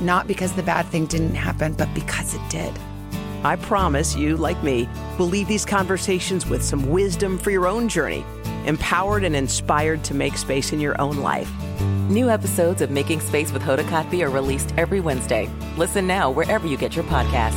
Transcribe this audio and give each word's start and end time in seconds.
not 0.00 0.26
because 0.26 0.52
the 0.52 0.62
bad 0.62 0.86
thing 0.86 1.06
didn't 1.06 1.34
happen, 1.34 1.72
but 1.74 1.92
because 1.94 2.34
it 2.34 2.40
did. 2.48 2.72
I 3.44 3.56
promise 3.56 4.16
you, 4.16 4.36
like 4.36 4.62
me, 4.62 4.88
will 5.18 5.26
leave 5.26 5.48
these 5.48 5.64
conversations 5.64 6.46
with 6.46 6.62
some 6.62 6.90
wisdom 6.90 7.38
for 7.38 7.50
your 7.50 7.66
own 7.66 7.88
journey, 7.88 8.24
empowered 8.66 9.24
and 9.24 9.36
inspired 9.36 10.02
to 10.04 10.14
make 10.14 10.36
space 10.36 10.72
in 10.72 10.80
your 10.80 11.00
own 11.00 11.18
life. 11.18 11.50
New 12.08 12.30
episodes 12.30 12.82
of 12.82 12.90
Making 12.90 13.20
Space 13.20 13.52
with 13.52 13.62
Hoda 13.62 13.84
Kotb 13.84 14.22
are 14.22 14.30
released 14.30 14.72
every 14.76 15.00
Wednesday. 15.00 15.50
Listen 15.76 16.06
now 16.06 16.30
wherever 16.30 16.66
you 16.66 16.76
get 16.76 16.94
your 16.94 17.04
podcasts. 17.04 17.54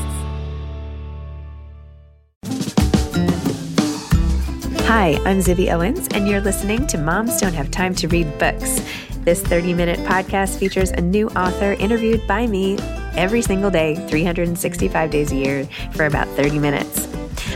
Hi, 4.86 5.20
I'm 5.24 5.38
Zibby 5.38 5.72
Owens, 5.72 6.08
and 6.14 6.28
you're 6.28 6.42
listening 6.42 6.88
to 6.88 6.98
Moms 6.98 7.40
Don't 7.40 7.54
Have 7.54 7.70
Time 7.70 7.94
to 7.94 8.08
Read 8.08 8.40
Books. 8.40 8.82
This 9.24 9.42
30 9.42 9.74
minute 9.74 10.00
podcast 10.00 10.58
features 10.58 10.92
a 10.92 11.02
new 11.02 11.28
author 11.30 11.74
interviewed 11.74 12.26
by 12.26 12.48
me 12.48 12.78
every 13.16 13.42
single 13.42 13.70
day, 13.70 13.96
365 14.08 15.12
days 15.12 15.32
a 15.32 15.36
year, 15.36 15.66
for 15.94 16.06
about 16.06 16.28
30 16.30 16.58
minutes. 16.58 17.08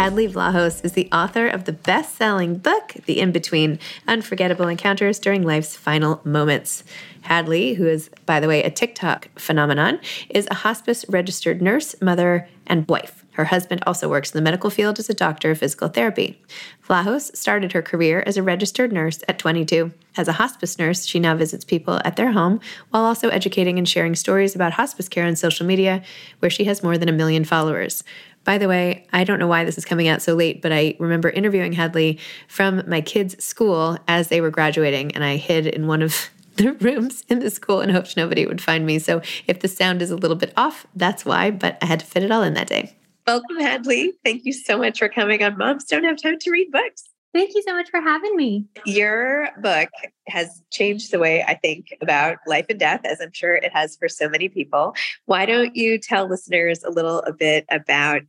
Hadley 0.00 0.26
Vlahos 0.26 0.82
is 0.82 0.92
the 0.92 1.10
author 1.12 1.46
of 1.46 1.66
the 1.66 1.74
best 1.74 2.16
selling 2.16 2.56
book, 2.56 2.94
The 3.04 3.20
In 3.20 3.32
Between 3.32 3.78
Unforgettable 4.08 4.66
Encounters 4.66 5.18
During 5.18 5.42
Life's 5.42 5.76
Final 5.76 6.22
Moments. 6.24 6.84
Hadley, 7.20 7.74
who 7.74 7.86
is, 7.86 8.08
by 8.24 8.40
the 8.40 8.48
way, 8.48 8.62
a 8.62 8.70
TikTok 8.70 9.28
phenomenon, 9.38 10.00
is 10.30 10.48
a 10.50 10.54
hospice 10.54 11.04
registered 11.10 11.60
nurse, 11.60 11.94
mother, 12.00 12.48
and 12.66 12.88
wife. 12.88 13.19
Her 13.32 13.46
husband 13.46 13.82
also 13.86 14.08
works 14.08 14.32
in 14.32 14.38
the 14.38 14.42
medical 14.42 14.70
field 14.70 14.98
as 14.98 15.08
a 15.08 15.14
doctor 15.14 15.50
of 15.50 15.58
physical 15.58 15.88
therapy. 15.88 16.42
Vlahos 16.86 17.34
started 17.36 17.72
her 17.72 17.82
career 17.82 18.22
as 18.26 18.36
a 18.36 18.42
registered 18.42 18.92
nurse 18.92 19.20
at 19.28 19.38
22. 19.38 19.92
As 20.16 20.28
a 20.28 20.32
hospice 20.32 20.78
nurse, 20.78 21.06
she 21.06 21.20
now 21.20 21.36
visits 21.36 21.64
people 21.64 22.00
at 22.04 22.16
their 22.16 22.32
home 22.32 22.60
while 22.90 23.04
also 23.04 23.28
educating 23.28 23.78
and 23.78 23.88
sharing 23.88 24.14
stories 24.14 24.54
about 24.54 24.72
hospice 24.72 25.08
care 25.08 25.26
on 25.26 25.36
social 25.36 25.66
media, 25.66 26.02
where 26.40 26.50
she 26.50 26.64
has 26.64 26.82
more 26.82 26.98
than 26.98 27.08
a 27.08 27.12
million 27.12 27.44
followers. 27.44 28.02
By 28.44 28.58
the 28.58 28.68
way, 28.68 29.06
I 29.12 29.24
don't 29.24 29.38
know 29.38 29.46
why 29.46 29.64
this 29.64 29.78
is 29.78 29.84
coming 29.84 30.08
out 30.08 30.22
so 30.22 30.34
late, 30.34 30.62
but 30.62 30.72
I 30.72 30.96
remember 30.98 31.28
interviewing 31.28 31.72
Hadley 31.72 32.18
from 32.48 32.82
my 32.86 33.00
kids' 33.00 33.42
school 33.44 33.98
as 34.08 34.28
they 34.28 34.40
were 34.40 34.50
graduating, 34.50 35.12
and 35.14 35.22
I 35.22 35.36
hid 35.36 35.66
in 35.66 35.86
one 35.86 36.02
of 36.02 36.30
the 36.56 36.72
rooms 36.72 37.24
in 37.28 37.38
the 37.38 37.50
school 37.50 37.80
and 37.80 37.92
hoped 37.92 38.16
nobody 38.16 38.46
would 38.46 38.60
find 38.60 38.84
me. 38.84 38.98
So 38.98 39.22
if 39.46 39.60
the 39.60 39.68
sound 39.68 40.02
is 40.02 40.10
a 40.10 40.16
little 40.16 40.36
bit 40.36 40.52
off, 40.56 40.86
that's 40.94 41.24
why, 41.24 41.50
but 41.50 41.78
I 41.80 41.86
had 41.86 42.00
to 42.00 42.06
fit 42.06 42.22
it 42.22 42.30
all 42.30 42.42
in 42.42 42.54
that 42.54 42.66
day. 42.66 42.96
Welcome, 43.26 43.60
Hadley. 43.60 44.14
Thank 44.24 44.44
you 44.44 44.52
so 44.52 44.78
much 44.78 44.98
for 44.98 45.08
coming 45.08 45.42
on 45.42 45.56
Moms 45.56 45.84
Don't 45.84 46.04
Have 46.04 46.20
Time 46.20 46.38
to 46.38 46.50
Read 46.50 46.70
Books. 46.72 47.04
Thank 47.32 47.54
you 47.54 47.62
so 47.62 47.74
much 47.74 47.88
for 47.90 48.00
having 48.00 48.34
me. 48.34 48.66
Your 48.84 49.50
book 49.62 49.88
has 50.26 50.62
changed 50.72 51.12
the 51.12 51.20
way 51.20 51.44
I 51.44 51.54
think 51.54 51.94
about 52.02 52.38
life 52.46 52.66
and 52.68 52.78
death, 52.78 53.02
as 53.04 53.20
I'm 53.20 53.32
sure 53.32 53.54
it 53.54 53.72
has 53.72 53.96
for 53.96 54.08
so 54.08 54.28
many 54.28 54.48
people. 54.48 54.94
Why 55.26 55.46
don't 55.46 55.76
you 55.76 55.98
tell 55.98 56.28
listeners 56.28 56.82
a 56.82 56.90
little 56.90 57.20
a 57.20 57.32
bit 57.32 57.66
about 57.70 58.22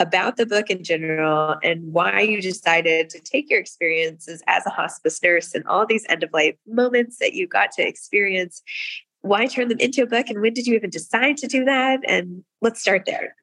about 0.00 0.38
the 0.38 0.46
book 0.46 0.70
in 0.70 0.82
general 0.82 1.56
and 1.62 1.92
why 1.92 2.20
you 2.20 2.40
decided 2.40 3.10
to 3.10 3.20
take 3.20 3.50
your 3.50 3.60
experiences 3.60 4.42
as 4.46 4.64
a 4.66 4.70
hospice 4.70 5.22
nurse 5.22 5.54
and 5.54 5.64
all 5.66 5.84
these 5.86 6.06
end 6.08 6.22
of 6.22 6.32
life 6.32 6.56
moments 6.66 7.18
that 7.18 7.34
you 7.34 7.46
got 7.46 7.70
to 7.70 7.86
experience 7.86 8.62
why 9.20 9.46
turn 9.46 9.68
them 9.68 9.78
into 9.78 10.02
a 10.02 10.06
book 10.06 10.30
and 10.30 10.40
when 10.40 10.54
did 10.54 10.66
you 10.66 10.74
even 10.74 10.88
decide 10.88 11.36
to 11.36 11.46
do 11.46 11.66
that 11.66 12.00
and 12.08 12.42
let's 12.62 12.80
start 12.80 13.04
there 13.04 13.36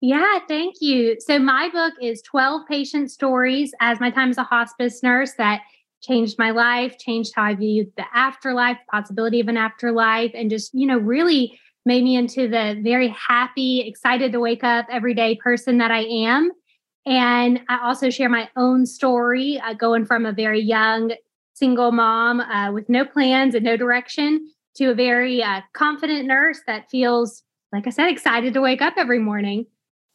yeah, 0.00 0.38
thank 0.46 0.76
you. 0.80 1.16
So, 1.20 1.38
my 1.38 1.68
book 1.70 1.94
is 2.00 2.22
12 2.22 2.62
patient 2.68 3.10
stories 3.10 3.72
as 3.80 4.00
my 4.00 4.10
time 4.10 4.30
as 4.30 4.38
a 4.38 4.44
hospice 4.44 5.02
nurse 5.02 5.34
that 5.34 5.62
changed 6.00 6.38
my 6.38 6.52
life, 6.52 6.98
changed 6.98 7.32
how 7.34 7.42
I 7.42 7.54
viewed 7.54 7.92
the 7.96 8.04
afterlife, 8.14 8.78
possibility 8.90 9.40
of 9.40 9.48
an 9.48 9.56
afterlife, 9.56 10.30
and 10.34 10.50
just, 10.50 10.72
you 10.72 10.86
know, 10.86 10.98
really 10.98 11.58
made 11.84 12.04
me 12.04 12.16
into 12.16 12.48
the 12.48 12.78
very 12.82 13.08
happy, 13.08 13.80
excited 13.80 14.30
to 14.32 14.40
wake 14.40 14.62
up 14.62 14.86
every 14.90 15.14
day 15.14 15.36
person 15.36 15.78
that 15.78 15.90
I 15.90 16.00
am. 16.00 16.52
And 17.06 17.60
I 17.68 17.80
also 17.84 18.10
share 18.10 18.28
my 18.28 18.48
own 18.56 18.84
story, 18.86 19.58
uh, 19.58 19.72
going 19.72 20.04
from 20.04 20.26
a 20.26 20.32
very 20.32 20.60
young 20.60 21.12
single 21.54 21.90
mom 21.90 22.40
uh, 22.40 22.70
with 22.70 22.88
no 22.88 23.04
plans 23.04 23.54
and 23.54 23.64
no 23.64 23.76
direction 23.76 24.48
to 24.76 24.90
a 24.90 24.94
very 24.94 25.42
uh, 25.42 25.62
confident 25.72 26.26
nurse 26.26 26.60
that 26.66 26.88
feels, 26.90 27.42
like 27.72 27.86
I 27.86 27.90
said, 27.90 28.10
excited 28.10 28.54
to 28.54 28.60
wake 28.60 28.82
up 28.82 28.94
every 28.96 29.18
morning. 29.18 29.66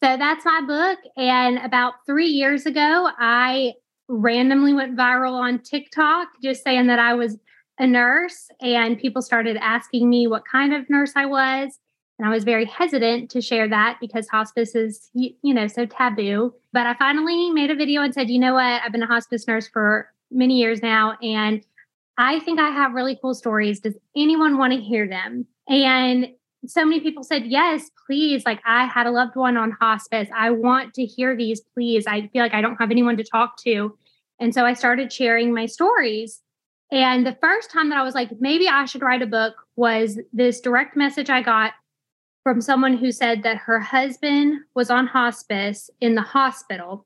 So 0.03 0.17
that's 0.17 0.43
my 0.43 0.59
book. 0.67 0.99
And 1.15 1.59
about 1.59 1.93
three 2.05 2.27
years 2.27 2.65
ago, 2.65 3.09
I 3.17 3.71
randomly 4.09 4.73
went 4.73 4.97
viral 4.97 5.31
on 5.31 5.59
TikTok 5.59 6.27
just 6.43 6.61
saying 6.61 6.87
that 6.87 6.99
I 6.99 7.13
was 7.13 7.37
a 7.79 7.87
nurse, 7.87 8.49
and 8.59 8.99
people 8.99 9.21
started 9.21 9.55
asking 9.55 10.09
me 10.09 10.27
what 10.27 10.43
kind 10.45 10.73
of 10.73 10.89
nurse 10.89 11.13
I 11.15 11.25
was. 11.25 11.79
And 12.19 12.27
I 12.27 12.31
was 12.31 12.43
very 12.43 12.65
hesitant 12.65 13.31
to 13.31 13.39
share 13.39 13.69
that 13.69 13.97
because 14.01 14.27
hospice 14.27 14.75
is, 14.75 15.09
you, 15.13 15.53
know, 15.53 15.67
so 15.67 15.85
taboo. 15.85 16.53
But 16.73 16.85
I 16.85 16.95
finally 16.95 17.49
made 17.51 17.71
a 17.71 17.75
video 17.75 18.01
and 18.01 18.13
said, 18.13 18.29
you 18.29 18.39
know 18.39 18.55
what? 18.55 18.81
I've 18.83 18.91
been 18.91 19.03
a 19.03 19.07
hospice 19.07 19.47
nurse 19.47 19.69
for 19.69 20.09
many 20.29 20.59
years 20.59 20.81
now, 20.81 21.17
and 21.21 21.65
I 22.17 22.41
think 22.41 22.59
I 22.59 22.71
have 22.71 22.91
really 22.91 23.17
cool 23.21 23.35
stories. 23.35 23.79
Does 23.79 23.95
anyone 24.17 24.57
want 24.57 24.73
to 24.73 24.81
hear 24.81 25.07
them? 25.07 25.47
And 25.69 26.27
so 26.65 26.85
many 26.85 26.99
people 26.99 27.23
said, 27.23 27.45
Yes, 27.45 27.89
please. 28.05 28.43
Like, 28.45 28.61
I 28.65 28.85
had 28.85 29.07
a 29.07 29.11
loved 29.11 29.35
one 29.35 29.57
on 29.57 29.71
hospice. 29.71 30.29
I 30.35 30.51
want 30.51 30.93
to 30.95 31.05
hear 31.05 31.35
these, 31.35 31.61
please. 31.73 32.07
I 32.07 32.27
feel 32.27 32.41
like 32.41 32.53
I 32.53 32.61
don't 32.61 32.77
have 32.77 32.91
anyone 32.91 33.17
to 33.17 33.23
talk 33.23 33.57
to. 33.63 33.97
And 34.39 34.53
so 34.53 34.65
I 34.65 34.73
started 34.73 35.11
sharing 35.11 35.53
my 35.53 35.65
stories. 35.65 36.41
And 36.91 37.25
the 37.25 37.37
first 37.41 37.71
time 37.71 37.89
that 37.89 37.97
I 37.97 38.03
was 38.03 38.15
like, 38.15 38.29
maybe 38.39 38.67
I 38.67 38.85
should 38.85 39.01
write 39.01 39.21
a 39.21 39.27
book 39.27 39.55
was 39.75 40.19
this 40.31 40.61
direct 40.61 40.95
message 40.95 41.29
I 41.29 41.41
got 41.41 41.73
from 42.43 42.61
someone 42.61 42.97
who 42.97 43.11
said 43.11 43.43
that 43.43 43.57
her 43.57 43.79
husband 43.79 44.59
was 44.75 44.89
on 44.89 45.07
hospice 45.07 45.89
in 46.01 46.15
the 46.15 46.21
hospital, 46.21 47.05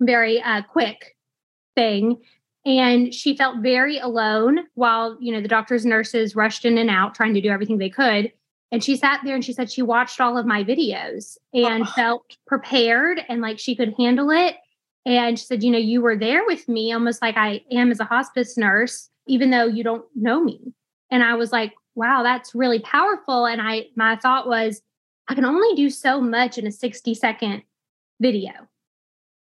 very 0.00 0.42
uh, 0.42 0.62
quick 0.62 1.16
thing. 1.76 2.16
And 2.66 3.14
she 3.14 3.36
felt 3.36 3.58
very 3.58 3.98
alone 3.98 4.60
while, 4.74 5.16
you 5.20 5.32
know, 5.32 5.40
the 5.40 5.48
doctors 5.48 5.86
nurses 5.86 6.34
rushed 6.34 6.64
in 6.64 6.76
and 6.78 6.90
out 6.90 7.14
trying 7.14 7.34
to 7.34 7.40
do 7.40 7.50
everything 7.50 7.78
they 7.78 7.90
could. 7.90 8.32
And 8.72 8.84
she 8.84 8.96
sat 8.96 9.20
there 9.24 9.34
and 9.34 9.44
she 9.44 9.52
said 9.52 9.70
she 9.70 9.82
watched 9.82 10.20
all 10.20 10.38
of 10.38 10.46
my 10.46 10.62
videos 10.62 11.36
and 11.52 11.82
oh. 11.82 11.86
felt 11.86 12.36
prepared 12.46 13.20
and 13.28 13.40
like 13.40 13.58
she 13.58 13.74
could 13.74 13.94
handle 13.98 14.30
it. 14.30 14.56
And 15.04 15.38
she 15.38 15.44
said, 15.44 15.64
you 15.64 15.70
know, 15.70 15.78
you 15.78 16.00
were 16.00 16.16
there 16.16 16.44
with 16.46 16.68
me 16.68 16.92
almost 16.92 17.22
like 17.22 17.36
I 17.36 17.62
am 17.72 17.90
as 17.90 18.00
a 18.00 18.04
hospice 18.04 18.56
nurse, 18.56 19.08
even 19.26 19.50
though 19.50 19.66
you 19.66 19.82
don't 19.82 20.04
know 20.14 20.42
me. 20.42 20.72
And 21.10 21.24
I 21.24 21.34
was 21.34 21.52
like, 21.52 21.72
wow, 21.94 22.22
that's 22.22 22.54
really 22.54 22.78
powerful. 22.78 23.46
And 23.46 23.60
I, 23.60 23.86
my 23.96 24.16
thought 24.16 24.46
was, 24.46 24.82
I 25.28 25.34
can 25.34 25.44
only 25.44 25.74
do 25.74 25.90
so 25.90 26.20
much 26.20 26.58
in 26.58 26.66
a 26.66 26.72
60 26.72 27.14
second 27.14 27.62
video. 28.20 28.52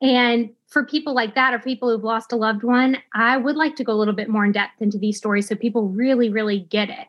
And 0.01 0.51
for 0.68 0.86
people 0.86 1.16
like 1.16 1.36
that, 1.36 1.54
or 1.54 1.60
people 1.60 1.89
who've 1.89 2.04
lost 2.04 2.31
a 2.31 2.36
loved 2.36 2.63
one, 2.63 2.98
I 3.13 3.38
would 3.38 3.56
like 3.56 3.75
to 3.77 3.83
go 3.83 3.94
a 3.94 3.95
little 3.95 4.13
bit 4.13 4.30
more 4.30 4.45
in 4.45 4.51
depth 4.51 4.81
into 4.81 4.98
these 4.98 5.18
stories 5.18 5.48
so 5.48 5.56
people 5.56 5.88
really, 5.88 6.30
really 6.30 6.60
get 6.60 6.89
it. 6.89 7.07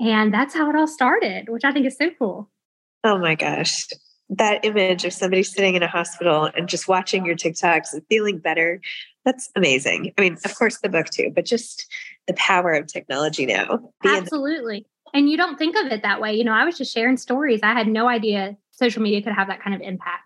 And 0.00 0.32
that's 0.32 0.54
how 0.54 0.68
it 0.70 0.76
all 0.76 0.86
started, 0.86 1.48
which 1.48 1.64
I 1.64 1.72
think 1.72 1.86
is 1.86 1.96
so 1.96 2.10
cool. 2.18 2.50
Oh 3.04 3.18
my 3.18 3.34
gosh. 3.34 3.86
That 4.28 4.64
image 4.64 5.04
of 5.04 5.12
somebody 5.12 5.42
sitting 5.42 5.76
in 5.76 5.82
a 5.82 5.88
hospital 5.88 6.50
and 6.56 6.68
just 6.68 6.88
watching 6.88 7.24
your 7.24 7.36
TikToks 7.36 7.92
and 7.92 8.02
feeling 8.08 8.38
better, 8.38 8.80
that's 9.24 9.50
amazing. 9.54 10.12
I 10.18 10.20
mean, 10.20 10.36
of 10.44 10.54
course, 10.56 10.78
the 10.80 10.88
book 10.88 11.06
too, 11.10 11.30
but 11.34 11.44
just 11.44 11.86
the 12.26 12.34
power 12.34 12.72
of 12.72 12.86
technology 12.86 13.46
now. 13.46 13.78
Absolutely. 14.04 14.84
And 15.14 15.30
you 15.30 15.36
don't 15.36 15.56
think 15.56 15.76
of 15.76 15.86
it 15.86 16.02
that 16.02 16.20
way. 16.20 16.34
You 16.34 16.44
know, 16.44 16.52
I 16.52 16.64
was 16.64 16.76
just 16.76 16.92
sharing 16.92 17.16
stories. 17.16 17.60
I 17.62 17.72
had 17.72 17.86
no 17.86 18.08
idea 18.08 18.56
social 18.72 19.02
media 19.02 19.22
could 19.22 19.32
have 19.32 19.48
that 19.48 19.62
kind 19.62 19.74
of 19.74 19.80
impact. 19.80 20.24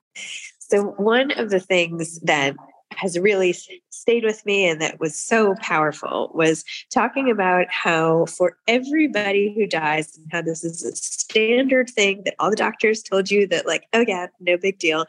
So, 0.58 0.94
one 0.96 1.32
of 1.32 1.50
the 1.50 1.60
things 1.60 2.20
that 2.20 2.56
has 2.92 3.18
really 3.18 3.54
stayed 3.90 4.24
with 4.24 4.44
me 4.44 4.68
and 4.68 4.80
that 4.80 4.98
was 4.98 5.16
so 5.18 5.54
powerful 5.60 6.30
was 6.34 6.64
talking 6.92 7.30
about 7.30 7.66
how 7.68 8.26
for 8.26 8.56
everybody 8.66 9.54
who 9.54 9.66
dies 9.66 10.16
and 10.16 10.26
how 10.32 10.42
this 10.42 10.64
is 10.64 10.82
a 10.82 10.94
standard 10.96 11.88
thing 11.88 12.22
that 12.24 12.34
all 12.38 12.50
the 12.50 12.56
doctors 12.56 13.02
told 13.02 13.30
you 13.30 13.46
that 13.46 13.66
like 13.66 13.84
oh 13.92 14.04
yeah 14.06 14.26
no 14.40 14.56
big 14.56 14.78
deal 14.78 15.06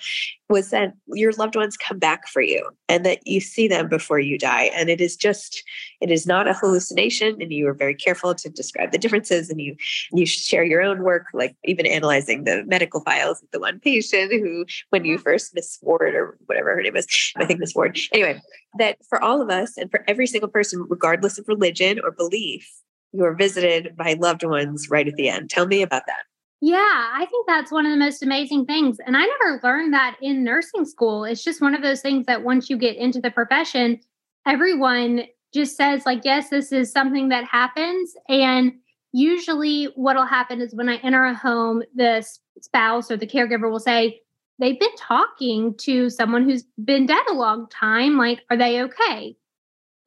was 0.51 0.69
that 0.69 0.93
your 1.07 1.31
loved 1.33 1.55
ones 1.55 1.77
come 1.77 1.97
back 1.97 2.27
for 2.27 2.41
you 2.41 2.69
and 2.87 3.05
that 3.05 3.25
you 3.25 3.39
see 3.39 3.67
them 3.67 3.87
before 3.87 4.19
you 4.19 4.37
die. 4.37 4.69
And 4.75 4.89
it 4.89 5.01
is 5.01 5.15
just, 5.15 5.63
it 6.01 6.11
is 6.11 6.25
not 6.25 6.47
a 6.47 6.53
hallucination. 6.53 7.41
And 7.41 7.53
you 7.53 7.65
were 7.65 7.73
very 7.73 7.95
careful 7.95 8.35
to 8.35 8.49
describe 8.49 8.91
the 8.91 8.97
differences 8.97 9.49
and 9.49 9.61
you 9.61 9.75
you 10.11 10.25
share 10.25 10.63
your 10.63 10.81
own 10.81 11.03
work, 11.03 11.27
like 11.33 11.55
even 11.63 11.85
analyzing 11.85 12.43
the 12.43 12.63
medical 12.65 13.01
files 13.01 13.41
of 13.41 13.49
the 13.51 13.59
one 13.59 13.79
patient 13.79 14.31
who, 14.31 14.65
when 14.89 15.05
you 15.05 15.17
first 15.17 15.53
Miss 15.55 15.77
Ward 15.81 16.15
or 16.15 16.37
whatever 16.47 16.75
her 16.75 16.81
name 16.81 16.97
is, 16.97 17.07
I 17.37 17.45
think 17.45 17.59
Miss 17.59 17.75
Ward. 17.75 17.97
Anyway, 18.11 18.41
that 18.77 18.97
for 19.07 19.23
all 19.23 19.41
of 19.41 19.49
us 19.49 19.77
and 19.77 19.89
for 19.89 20.03
every 20.07 20.27
single 20.27 20.49
person, 20.49 20.85
regardless 20.89 21.37
of 21.37 21.47
religion 21.47 21.99
or 22.03 22.11
belief, 22.11 22.69
you 23.13 23.23
are 23.23 23.35
visited 23.35 23.95
by 23.95 24.13
loved 24.19 24.43
ones 24.43 24.89
right 24.89 25.07
at 25.07 25.15
the 25.15 25.29
end. 25.29 25.49
Tell 25.49 25.67
me 25.67 25.81
about 25.81 26.03
that. 26.07 26.23
Yeah, 26.63 26.77
I 26.77 27.25
think 27.29 27.47
that's 27.47 27.71
one 27.71 27.87
of 27.87 27.91
the 27.91 27.97
most 27.97 28.21
amazing 28.21 28.67
things. 28.67 28.97
And 29.05 29.17
I 29.17 29.25
never 29.25 29.59
learned 29.63 29.93
that 29.93 30.17
in 30.21 30.43
nursing 30.43 30.85
school. 30.85 31.23
It's 31.23 31.43
just 31.43 31.59
one 31.59 31.73
of 31.73 31.81
those 31.81 32.01
things 32.01 32.27
that 32.27 32.43
once 32.43 32.69
you 32.69 32.77
get 32.77 32.97
into 32.97 33.19
the 33.19 33.31
profession, 33.31 33.99
everyone 34.45 35.23
just 35.53 35.75
says, 35.75 36.05
like, 36.05 36.21
yes, 36.23 36.49
this 36.49 36.71
is 36.71 36.91
something 36.91 37.29
that 37.29 37.45
happens. 37.45 38.13
And 38.29 38.73
usually, 39.11 39.85
what'll 39.95 40.25
happen 40.25 40.61
is 40.61 40.73
when 40.73 40.89
I 40.89 40.97
enter 40.97 41.25
a 41.25 41.33
home, 41.33 41.83
the 41.95 42.25
spouse 42.61 43.11
or 43.11 43.17
the 43.17 43.27
caregiver 43.27 43.69
will 43.69 43.79
say, 43.79 44.21
they've 44.59 44.79
been 44.79 44.95
talking 44.97 45.75
to 45.79 46.09
someone 46.09 46.43
who's 46.43 46.63
been 46.83 47.05
dead 47.05 47.23
a 47.29 47.33
long 47.33 47.67
time. 47.69 48.17
Like, 48.17 48.41
are 48.49 48.57
they 48.57 48.81
okay? 48.83 49.35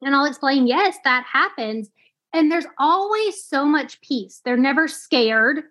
And 0.01 0.15
I'll 0.15 0.25
explain, 0.25 0.67
yes, 0.67 0.97
that 1.03 1.25
happens. 1.31 1.89
And 2.33 2.51
there's 2.51 2.67
always 2.79 3.43
so 3.43 3.65
much 3.65 4.01
peace. 4.01 4.41
They're 4.43 4.57
never 4.57 4.87
scared 4.87 5.63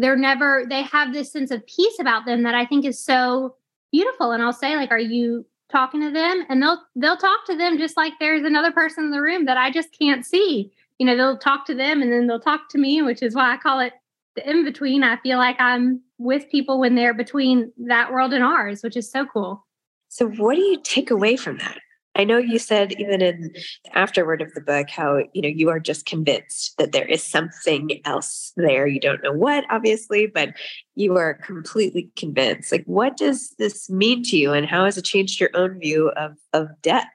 they're 0.00 0.16
never 0.16 0.64
they 0.68 0.82
have 0.82 1.12
this 1.12 1.30
sense 1.30 1.50
of 1.50 1.66
peace 1.66 1.98
about 2.00 2.24
them 2.24 2.42
that 2.44 2.54
I 2.54 2.64
think 2.64 2.84
is 2.84 2.98
so 2.98 3.56
beautiful. 3.92 4.32
And 4.32 4.42
I'll 4.42 4.52
say, 4.52 4.76
like, 4.76 4.90
are 4.90 4.98
you 4.98 5.44
talking 5.70 6.00
to 6.00 6.10
them? 6.10 6.44
And 6.48 6.62
they'll 6.62 6.82
they'll 6.96 7.16
talk 7.16 7.46
to 7.46 7.56
them 7.56 7.78
just 7.78 7.96
like 7.96 8.14
there's 8.20 8.44
another 8.44 8.72
person 8.72 9.04
in 9.04 9.10
the 9.10 9.22
room 9.22 9.46
that 9.46 9.56
I 9.56 9.70
just 9.70 9.96
can't 9.98 10.24
see. 10.24 10.72
You 10.98 11.06
know, 11.06 11.16
they'll 11.16 11.38
talk 11.38 11.66
to 11.66 11.74
them 11.74 12.02
and 12.02 12.12
then 12.12 12.26
they'll 12.26 12.40
talk 12.40 12.68
to 12.70 12.78
me, 12.78 13.02
which 13.02 13.22
is 13.22 13.34
why 13.34 13.52
I 13.52 13.56
call 13.56 13.80
it 13.80 13.94
the 14.36 14.48
in 14.48 14.64
between. 14.64 15.02
I 15.02 15.16
feel 15.18 15.38
like 15.38 15.56
I'm 15.60 16.00
with 16.18 16.50
people 16.50 16.78
when 16.78 16.94
they're 16.94 17.14
between 17.14 17.72
that 17.86 18.12
world 18.12 18.32
and 18.32 18.44
ours, 18.44 18.82
which 18.82 18.96
is 18.96 19.10
so 19.10 19.26
cool. 19.26 19.64
So, 20.08 20.28
what 20.28 20.56
do 20.56 20.62
you 20.62 20.80
take 20.82 21.10
away 21.10 21.36
from 21.36 21.58
that? 21.58 21.78
I 22.16 22.24
know 22.24 22.38
you 22.38 22.58
said 22.58 22.92
even 22.98 23.22
in 23.22 23.52
the 23.84 23.98
afterword 23.98 24.42
of 24.42 24.52
the 24.54 24.60
book 24.60 24.90
how 24.90 25.22
you 25.32 25.42
know 25.42 25.48
you 25.48 25.68
are 25.70 25.78
just 25.78 26.06
convinced 26.06 26.76
that 26.76 26.92
there 26.92 27.06
is 27.06 27.22
something 27.22 28.00
else 28.04 28.52
there. 28.56 28.86
You 28.86 29.00
don't 29.00 29.22
know 29.22 29.32
what, 29.32 29.64
obviously, 29.70 30.26
but 30.26 30.54
you 30.96 31.16
are 31.16 31.34
completely 31.34 32.10
convinced. 32.16 32.72
Like, 32.72 32.84
what 32.84 33.16
does 33.16 33.54
this 33.58 33.88
mean 33.88 34.22
to 34.24 34.36
you, 34.36 34.52
and 34.52 34.66
how 34.66 34.84
has 34.84 34.98
it 34.98 35.04
changed 35.04 35.40
your 35.40 35.50
own 35.54 35.78
view 35.78 36.10
of 36.10 36.36
of 36.52 36.68
death? 36.82 37.08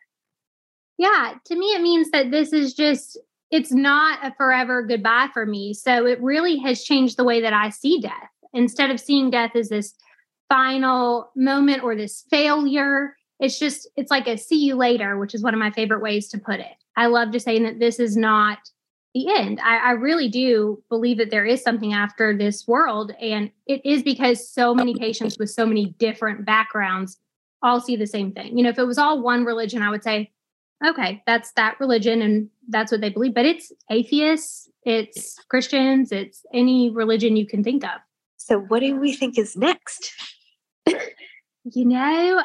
Yeah, 0.97 1.33
to 1.45 1.55
me, 1.55 1.67
it 1.67 1.81
means 1.81 2.09
that 2.11 2.31
this 2.31 2.53
is 2.53 2.73
just 2.73 3.17
it's 3.51 3.71
not 3.71 4.19
a 4.25 4.33
forever 4.35 4.81
goodbye 4.81 5.27
for 5.33 5.45
me. 5.45 5.73
So 5.73 6.05
it 6.05 6.21
really 6.21 6.57
has 6.59 6.83
changed 6.83 7.17
the 7.17 7.23
way 7.23 7.41
that 7.41 7.53
I 7.53 7.69
see 7.69 7.99
death. 7.99 8.29
Instead 8.53 8.89
of 8.89 8.99
seeing 8.99 9.29
death 9.29 9.55
as 9.55 9.69
this 9.69 9.93
final 10.47 11.31
moment 11.35 11.83
or 11.83 11.95
this 11.95 12.23
failure 12.29 13.15
it's 13.39 13.59
just 13.59 13.87
it's 13.95 14.11
like 14.11 14.27
a 14.27 14.37
see 14.37 14.65
you 14.65 14.75
later 14.75 15.17
which 15.17 15.35
is 15.35 15.43
one 15.43 15.53
of 15.53 15.59
my 15.59 15.71
favorite 15.71 16.01
ways 16.01 16.27
to 16.29 16.37
put 16.37 16.59
it. 16.59 16.75
I 16.95 17.07
love 17.07 17.31
just 17.31 17.45
saying 17.45 17.63
that 17.63 17.79
this 17.79 17.99
is 17.99 18.15
not 18.15 18.59
the 19.13 19.33
end. 19.33 19.59
I, 19.61 19.77
I, 19.77 19.91
really 19.91 20.27
do 20.27 20.83
believe 20.89 21.17
that 21.19 21.31
there 21.31 21.45
is 21.45 21.61
something 21.61 21.93
after 21.93 22.37
this 22.37 22.67
world 22.67 23.13
and 23.21 23.49
it 23.65 23.85
is 23.85 24.03
because 24.03 24.49
so 24.49 24.75
many 24.75 24.93
patients 24.93 25.37
with 25.39 25.49
so 25.49 25.65
many 25.65 25.95
different 25.99 26.45
backgrounds 26.45 27.17
all 27.63 27.79
see 27.79 27.95
the 27.95 28.07
same 28.07 28.33
thing. 28.33 28.57
You 28.57 28.63
know 28.63 28.69
if 28.69 28.79
it 28.79 28.83
was 28.83 28.97
all 28.97 29.21
one 29.21 29.45
religion 29.45 29.81
i 29.81 29.89
would 29.89 30.03
say 30.03 30.31
okay 30.85 31.23
that's 31.25 31.51
that 31.53 31.79
religion 31.79 32.21
and 32.21 32.49
that's 32.67 32.91
what 32.91 32.99
they 32.99 33.09
believe 33.09 33.33
but 33.33 33.45
it's 33.45 33.71
atheists 33.89 34.69
it's 34.83 35.37
christians 35.49 36.11
it's 36.11 36.45
any 36.53 36.89
religion 36.89 37.35
you 37.35 37.45
can 37.45 37.63
think 37.63 37.83
of. 37.83 38.01
So 38.37 38.59
what 38.59 38.81
do 38.81 38.95
we 38.97 39.13
think 39.13 39.37
is 39.37 39.55
next 39.55 40.11
you 41.73 41.85
know 41.85 42.43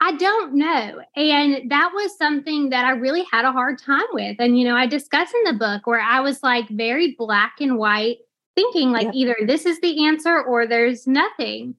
I 0.00 0.12
don't 0.12 0.54
know. 0.54 1.00
And 1.16 1.70
that 1.70 1.90
was 1.94 2.16
something 2.16 2.70
that 2.70 2.84
I 2.84 2.90
really 2.90 3.24
had 3.32 3.44
a 3.44 3.52
hard 3.52 3.78
time 3.78 4.06
with. 4.12 4.36
And, 4.38 4.58
you 4.58 4.64
know, 4.64 4.76
I 4.76 4.86
discuss 4.86 5.32
in 5.32 5.52
the 5.52 5.58
book 5.58 5.86
where 5.86 6.00
I 6.00 6.20
was 6.20 6.42
like 6.42 6.68
very 6.68 7.14
black 7.18 7.56
and 7.60 7.78
white, 7.78 8.18
thinking 8.54 8.92
like 8.92 9.08
either 9.14 9.36
this 9.46 9.64
is 9.64 9.80
the 9.80 10.06
answer 10.06 10.42
or 10.42 10.66
there's 10.66 11.06
nothing. 11.06 11.74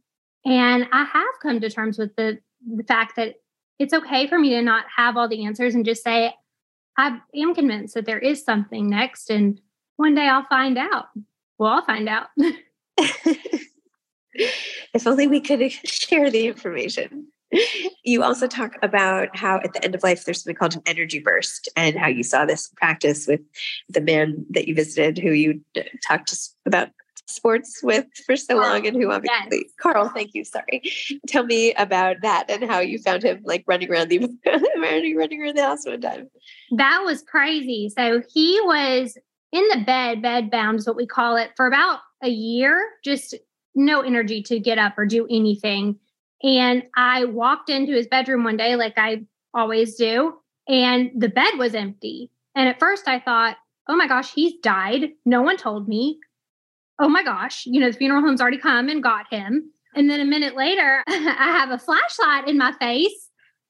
And 0.45 0.87
I 0.91 1.03
have 1.03 1.27
come 1.41 1.59
to 1.61 1.69
terms 1.69 1.97
with 1.97 2.15
the, 2.15 2.39
the 2.65 2.83
fact 2.83 3.15
that 3.17 3.35
it's 3.79 3.93
okay 3.93 4.27
for 4.27 4.39
me 4.39 4.49
to 4.51 4.61
not 4.61 4.85
have 4.95 5.15
all 5.15 5.27
the 5.27 5.45
answers 5.45 5.75
and 5.75 5.85
just 5.85 6.03
say, 6.03 6.33
I 6.97 7.19
am 7.35 7.53
convinced 7.53 7.93
that 7.93 8.05
there 8.05 8.19
is 8.19 8.43
something 8.43 8.89
next. 8.89 9.29
And 9.29 9.61
one 9.97 10.15
day 10.15 10.27
I'll 10.27 10.47
find 10.49 10.77
out. 10.77 11.05
Well, 11.59 11.73
I'll 11.73 11.85
find 11.85 12.09
out. 12.09 12.27
if 14.93 15.07
only 15.07 15.27
we 15.27 15.39
could 15.39 15.71
share 15.85 16.29
the 16.29 16.47
information 16.47 17.27
you 18.03 18.23
also 18.23 18.47
talk 18.47 18.75
about 18.81 19.35
how 19.35 19.57
at 19.57 19.73
the 19.73 19.83
end 19.83 19.95
of 19.95 20.03
life 20.03 20.25
there's 20.25 20.43
something 20.43 20.55
called 20.55 20.75
an 20.75 20.81
energy 20.85 21.19
burst 21.19 21.69
and 21.75 21.97
how 21.97 22.07
you 22.07 22.23
saw 22.23 22.45
this 22.45 22.69
practice 22.75 23.27
with 23.27 23.41
the 23.89 24.01
man 24.01 24.45
that 24.49 24.67
you 24.67 24.75
visited 24.75 25.17
who 25.17 25.31
you 25.31 25.61
talked 26.05 26.33
about 26.65 26.89
sports 27.25 27.81
with 27.83 28.05
for 28.25 28.35
so 28.35 28.55
long 28.55 28.87
and 28.87 28.95
who 28.95 29.11
obviously 29.11 29.65
yes. 29.65 29.73
Carl, 29.81 30.09
thank 30.09 30.33
you. 30.33 30.45
Sorry. 30.45 30.81
Tell 31.27 31.43
me 31.45 31.73
about 31.73 32.17
that 32.21 32.45
and 32.49 32.63
how 32.63 32.79
you 32.79 32.99
found 32.99 33.23
him 33.23 33.41
like 33.43 33.63
running 33.67 33.89
around 33.89 34.09
the 34.09 34.19
running, 34.77 35.17
running 35.17 35.41
around 35.41 35.57
the 35.57 35.63
house 35.63 35.85
one 35.85 35.99
time. 35.99 36.29
That 36.71 37.01
was 37.03 37.23
crazy. 37.23 37.89
So 37.89 38.23
he 38.33 38.59
was 38.61 39.17
in 39.51 39.67
the 39.69 39.83
bed, 39.85 40.21
bed 40.21 40.49
bound 40.49 40.79
is 40.79 40.87
what 40.87 40.95
we 40.95 41.05
call 41.05 41.35
it, 41.35 41.51
for 41.57 41.67
about 41.67 41.99
a 42.21 42.29
year, 42.29 42.81
just 43.03 43.35
no 43.77 44.01
energy 44.01 44.41
to 44.43 44.59
get 44.59 44.77
up 44.77 44.97
or 44.97 45.05
do 45.05 45.25
anything. 45.29 45.97
And 46.43 46.83
I 46.95 47.25
walked 47.25 47.69
into 47.69 47.93
his 47.93 48.07
bedroom 48.07 48.43
one 48.43 48.57
day, 48.57 48.75
like 48.75 48.97
I 48.97 49.21
always 49.53 49.95
do, 49.95 50.33
and 50.67 51.11
the 51.15 51.29
bed 51.29 51.53
was 51.57 51.73
empty. 51.75 52.31
And 52.55 52.67
at 52.67 52.79
first 52.79 53.07
I 53.07 53.19
thought, 53.19 53.57
oh 53.87 53.95
my 53.95 54.07
gosh, 54.07 54.33
he's 54.33 54.53
died. 54.61 55.11
No 55.25 55.41
one 55.41 55.57
told 55.57 55.87
me. 55.87 56.19
oh 56.99 57.09
my 57.09 57.23
gosh, 57.23 57.65
you 57.65 57.79
know, 57.79 57.91
the 57.91 57.97
funeral 57.97 58.21
home's 58.21 58.41
already 58.41 58.57
come 58.57 58.89
and 58.89 59.03
got 59.03 59.31
him. 59.31 59.71
And 59.95 60.09
then 60.09 60.19
a 60.19 60.25
minute 60.25 60.55
later, 60.55 61.03
I 61.07 61.11
have 61.11 61.69
a 61.69 61.77
flashlight 61.77 62.47
in 62.47 62.57
my 62.57 62.71
face. 62.73 63.29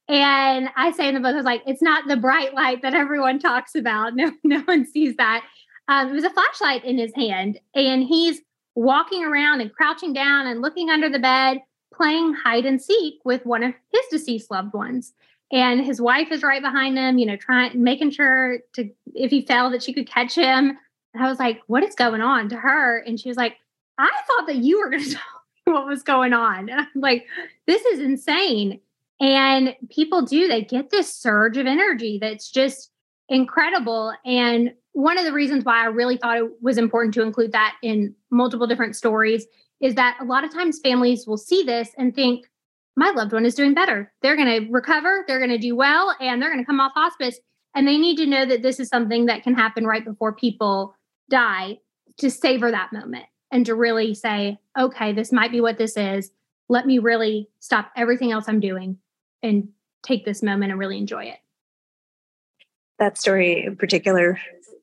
And 0.09 0.69
I 0.77 0.91
say 0.91 1.09
in 1.09 1.13
the 1.13 1.19
book, 1.19 1.33
I 1.33 1.35
was 1.35 1.45
like, 1.45 1.63
it's 1.65 1.81
not 1.81 2.07
the 2.07 2.15
bright 2.15 2.53
light 2.53 2.81
that 2.81 2.93
everyone 2.93 3.39
talks 3.39 3.75
about. 3.75 4.13
No, 4.15 4.31
no 4.43 4.61
one 4.61 4.85
sees 4.85 5.15
that. 5.17 5.43
Um, 5.89 6.09
it 6.09 6.13
was 6.13 6.23
a 6.23 6.29
flashlight 6.29 6.85
in 6.85 6.97
his 6.97 7.13
hand. 7.15 7.59
And 7.75 8.03
he's 8.03 8.41
walking 8.77 9.23
around 9.23 9.59
and 9.59 9.73
crouching 9.73 10.13
down 10.13 10.45
and 10.45 10.61
looking 10.61 10.91
under 10.91 11.09
the 11.09 11.17
bed, 11.17 11.57
playing 11.91 12.35
hide 12.35 12.63
and 12.63 12.79
seek 12.79 13.15
with 13.25 13.43
one 13.43 13.63
of 13.63 13.73
his 13.91 14.05
deceased 14.11 14.51
loved 14.51 14.73
ones. 14.73 15.13
And 15.51 15.83
his 15.83 15.99
wife 15.99 16.27
is 16.31 16.43
right 16.43 16.61
behind 16.61 16.95
him, 16.95 17.17
you 17.17 17.25
know, 17.25 17.37
trying, 17.37 17.81
making 17.81 18.11
sure 18.11 18.59
to, 18.73 18.87
if 19.15 19.31
he 19.31 19.41
fell, 19.41 19.71
that 19.71 19.81
she 19.81 19.93
could 19.93 20.07
catch 20.07 20.35
him. 20.35 20.77
And 21.13 21.23
I 21.23 21.27
was 21.27 21.39
like, 21.39 21.61
what 21.65 21.83
is 21.83 21.95
going 21.95 22.21
on 22.21 22.49
to 22.49 22.55
her? 22.55 22.99
And 22.99 23.19
she 23.19 23.29
was 23.29 23.37
like, 23.37 23.55
I 23.97 24.11
thought 24.27 24.45
that 24.45 24.57
you 24.57 24.79
were 24.79 24.91
going 24.91 25.03
to 25.05 25.09
tell 25.09 25.23
me 25.65 25.73
what 25.73 25.87
was 25.87 26.03
going 26.03 26.33
on. 26.33 26.69
And 26.69 26.81
I'm 26.81 27.01
like, 27.01 27.25
this 27.65 27.83
is 27.83 27.99
insane. 27.99 28.79
And 29.19 29.75
people 29.89 30.21
do, 30.21 30.47
they 30.47 30.61
get 30.61 30.91
this 30.91 31.11
surge 31.11 31.57
of 31.57 31.65
energy 31.65 32.19
that's 32.21 32.51
just 32.51 32.91
incredible. 33.27 34.13
And 34.23 34.73
one 34.97 35.19
of 35.19 35.25
the 35.25 35.31
reasons 35.31 35.63
why 35.63 35.83
I 35.83 35.85
really 35.85 36.17
thought 36.17 36.39
it 36.39 36.51
was 36.59 36.79
important 36.79 37.13
to 37.13 37.21
include 37.21 37.51
that 37.51 37.75
in 37.83 38.15
multiple 38.31 38.65
different 38.65 38.95
stories 38.95 39.45
is 39.79 39.93
that 39.93 40.17
a 40.19 40.25
lot 40.25 40.43
of 40.43 40.51
times 40.51 40.79
families 40.79 41.27
will 41.27 41.37
see 41.37 41.61
this 41.61 41.91
and 41.99 42.15
think, 42.15 42.47
my 42.95 43.11
loved 43.11 43.31
one 43.31 43.45
is 43.45 43.53
doing 43.53 43.75
better. 43.75 44.11
They're 44.23 44.35
going 44.35 44.65
to 44.65 44.71
recover, 44.71 45.23
they're 45.27 45.37
going 45.37 45.51
to 45.51 45.59
do 45.59 45.75
well, 45.75 46.15
and 46.19 46.41
they're 46.41 46.49
going 46.49 46.63
to 46.63 46.65
come 46.65 46.79
off 46.79 46.93
hospice. 46.95 47.39
And 47.75 47.87
they 47.87 47.99
need 47.99 48.17
to 48.17 48.25
know 48.25 48.43
that 48.47 48.63
this 48.63 48.79
is 48.79 48.87
something 48.87 49.27
that 49.27 49.43
can 49.43 49.53
happen 49.53 49.85
right 49.85 50.03
before 50.03 50.33
people 50.33 50.95
die 51.29 51.77
to 52.17 52.31
savor 52.31 52.71
that 52.71 52.91
moment 52.91 53.25
and 53.51 53.67
to 53.67 53.75
really 53.75 54.15
say, 54.15 54.57
okay, 54.79 55.13
this 55.13 55.31
might 55.31 55.51
be 55.51 55.61
what 55.61 55.77
this 55.77 55.95
is. 55.95 56.31
Let 56.69 56.87
me 56.87 56.97
really 56.97 57.49
stop 57.59 57.91
everything 57.95 58.31
else 58.31 58.45
I'm 58.47 58.59
doing 58.59 58.97
and 59.43 59.69
take 60.01 60.25
this 60.25 60.41
moment 60.41 60.71
and 60.71 60.79
really 60.79 60.97
enjoy 60.97 61.25
it. 61.25 61.37
That 62.97 63.19
story 63.19 63.63
in 63.63 63.75
particular, 63.75 64.39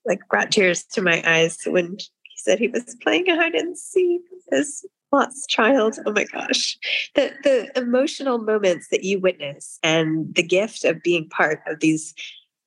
like 0.06 0.20
brought 0.28 0.50
tears 0.50 0.84
to 0.84 1.02
my 1.02 1.22
eyes 1.26 1.58
when 1.66 1.96
he 1.98 2.36
said 2.36 2.58
he 2.58 2.68
was 2.68 2.96
playing 3.02 3.26
hide 3.26 3.54
and 3.54 3.76
seek 3.78 4.22
with 4.30 4.44
his 4.50 4.86
lost 5.12 5.48
child. 5.48 5.98
Oh 6.06 6.12
my 6.12 6.24
gosh. 6.24 6.76
The 7.14 7.32
the 7.42 7.78
emotional 7.78 8.38
moments 8.38 8.88
that 8.90 9.04
you 9.04 9.20
witness 9.20 9.78
and 9.82 10.34
the 10.34 10.42
gift 10.42 10.84
of 10.84 11.02
being 11.02 11.28
part 11.28 11.60
of 11.66 11.80
these 11.80 12.14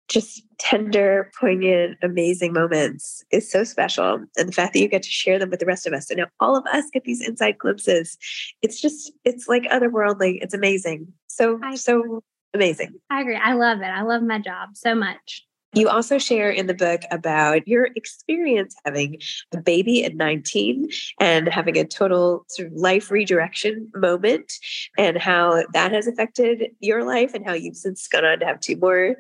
just 0.08 0.41
tender, 0.58 1.32
poignant, 1.39 1.98
amazing 2.01 2.53
moments 2.53 3.24
is 3.32 3.51
so 3.51 3.63
special. 3.63 4.24
And 4.38 4.48
the 4.48 4.53
fact 4.53 4.74
that 4.74 4.79
you 4.79 4.88
get 4.88 5.03
to 5.03 5.10
share 5.10 5.38
them 5.38 5.50
with 5.50 5.60
the 5.60 5.65
rest 5.65 5.86
of 5.86 5.94
us. 5.94 6.10
And 6.10 6.20
now 6.20 6.27
all 6.39 6.56
of 6.56 6.65
us 6.67 6.86
get 6.94 7.03
these 7.03 7.25
inside 7.27 7.58
glimpses. 7.58 8.17
It's 8.62 8.79
just, 8.79 9.12
it's 9.25 9.48
like 9.48 9.63
otherworldly. 9.63 10.39
It's 10.41 10.53
amazing. 10.53 11.12
So, 11.27 11.60
so 11.75 12.24
amazing. 12.53 12.94
I 13.10 13.22
agree. 13.22 13.36
I 13.36 13.53
love 13.53 13.79
it. 13.79 13.86
I 13.86 14.03
love 14.03 14.24
my 14.24 14.39
job 14.39 14.70
so 14.75 14.96
much. 14.96 15.46
You 15.74 15.89
also 15.89 16.17
share 16.17 16.50
in 16.50 16.67
the 16.67 16.74
book 16.74 17.01
about 17.12 17.67
your 17.67 17.89
experience 17.95 18.75
having 18.86 19.19
a 19.53 19.57
baby 19.57 20.05
at 20.05 20.15
19 20.15 20.89
and 21.19 21.47
having 21.47 21.77
a 21.77 21.86
total 21.86 22.45
sort 22.47 22.69
of 22.69 22.74
life 22.74 23.12
redirection 23.12 23.91
moment 23.93 24.53
and 24.97 25.17
how 25.17 25.63
that 25.74 25.91
has 25.91 26.07
affected 26.07 26.71
your 26.79 27.03
life 27.03 27.33
and 27.33 27.45
how 27.45 27.53
you've 27.53 27.75
since 27.75 28.07
gone 28.07 28.25
on 28.25 28.39
to 28.39 28.45
have 28.45 28.59
two 28.59 28.77
more 28.77 29.17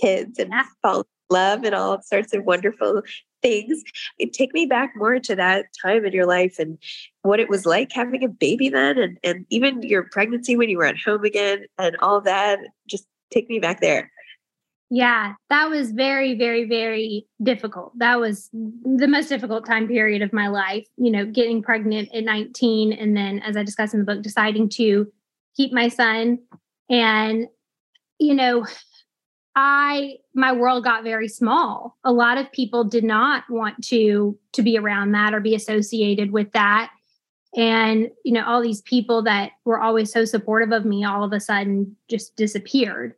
kids 0.00 0.38
and 0.38 0.52
fall 0.82 1.00
in 1.00 1.04
love 1.30 1.64
and 1.64 1.74
all 1.74 2.02
sorts 2.02 2.34
of 2.34 2.44
wonderful 2.44 3.02
things. 3.40 3.82
It 4.18 4.32
take 4.32 4.52
me 4.52 4.66
back 4.66 4.94
more 4.96 5.20
to 5.20 5.36
that 5.36 5.66
time 5.80 6.04
in 6.04 6.12
your 6.12 6.26
life 6.26 6.58
and 6.58 6.76
what 7.22 7.40
it 7.40 7.48
was 7.48 7.66
like 7.66 7.92
having 7.92 8.24
a 8.24 8.28
baby 8.28 8.68
then 8.68 8.98
and, 8.98 9.18
and 9.22 9.46
even 9.50 9.82
your 9.82 10.02
pregnancy 10.02 10.56
when 10.56 10.68
you 10.68 10.78
were 10.78 10.86
at 10.86 10.98
home 10.98 11.24
again 11.24 11.66
and 11.78 11.96
all 12.00 12.20
that. 12.22 12.58
Just 12.88 13.06
take 13.30 13.48
me 13.48 13.58
back 13.58 13.80
there. 13.80 14.10
Yeah, 14.94 15.34
that 15.50 15.70
was 15.70 15.90
very, 15.90 16.38
very, 16.38 16.66
very 16.66 17.26
difficult. 17.42 17.98
That 17.98 18.20
was 18.20 18.48
the 18.52 19.08
most 19.08 19.28
difficult 19.28 19.66
time 19.66 19.88
period 19.88 20.22
of 20.22 20.32
my 20.32 20.46
life. 20.46 20.86
You 20.96 21.10
know, 21.10 21.26
getting 21.26 21.64
pregnant 21.64 22.10
at 22.14 22.22
19, 22.22 22.92
and 22.92 23.16
then, 23.16 23.40
as 23.40 23.56
I 23.56 23.64
discuss 23.64 23.92
in 23.92 23.98
the 23.98 24.06
book, 24.06 24.22
deciding 24.22 24.68
to 24.70 25.12
keep 25.56 25.72
my 25.72 25.88
son. 25.88 26.38
And, 26.88 27.48
you 28.20 28.34
know, 28.34 28.66
I 29.56 30.18
my 30.32 30.52
world 30.52 30.84
got 30.84 31.02
very 31.02 31.26
small. 31.26 31.98
A 32.04 32.12
lot 32.12 32.38
of 32.38 32.52
people 32.52 32.84
did 32.84 33.02
not 33.02 33.42
want 33.50 33.82
to 33.86 34.38
to 34.52 34.62
be 34.62 34.78
around 34.78 35.10
that 35.10 35.34
or 35.34 35.40
be 35.40 35.56
associated 35.56 36.30
with 36.30 36.52
that. 36.52 36.92
And 37.56 38.10
you 38.24 38.32
know, 38.32 38.44
all 38.46 38.62
these 38.62 38.82
people 38.82 39.24
that 39.24 39.50
were 39.64 39.80
always 39.80 40.12
so 40.12 40.24
supportive 40.24 40.70
of 40.70 40.84
me 40.84 41.04
all 41.04 41.24
of 41.24 41.32
a 41.32 41.40
sudden 41.40 41.96
just 42.08 42.36
disappeared. 42.36 43.14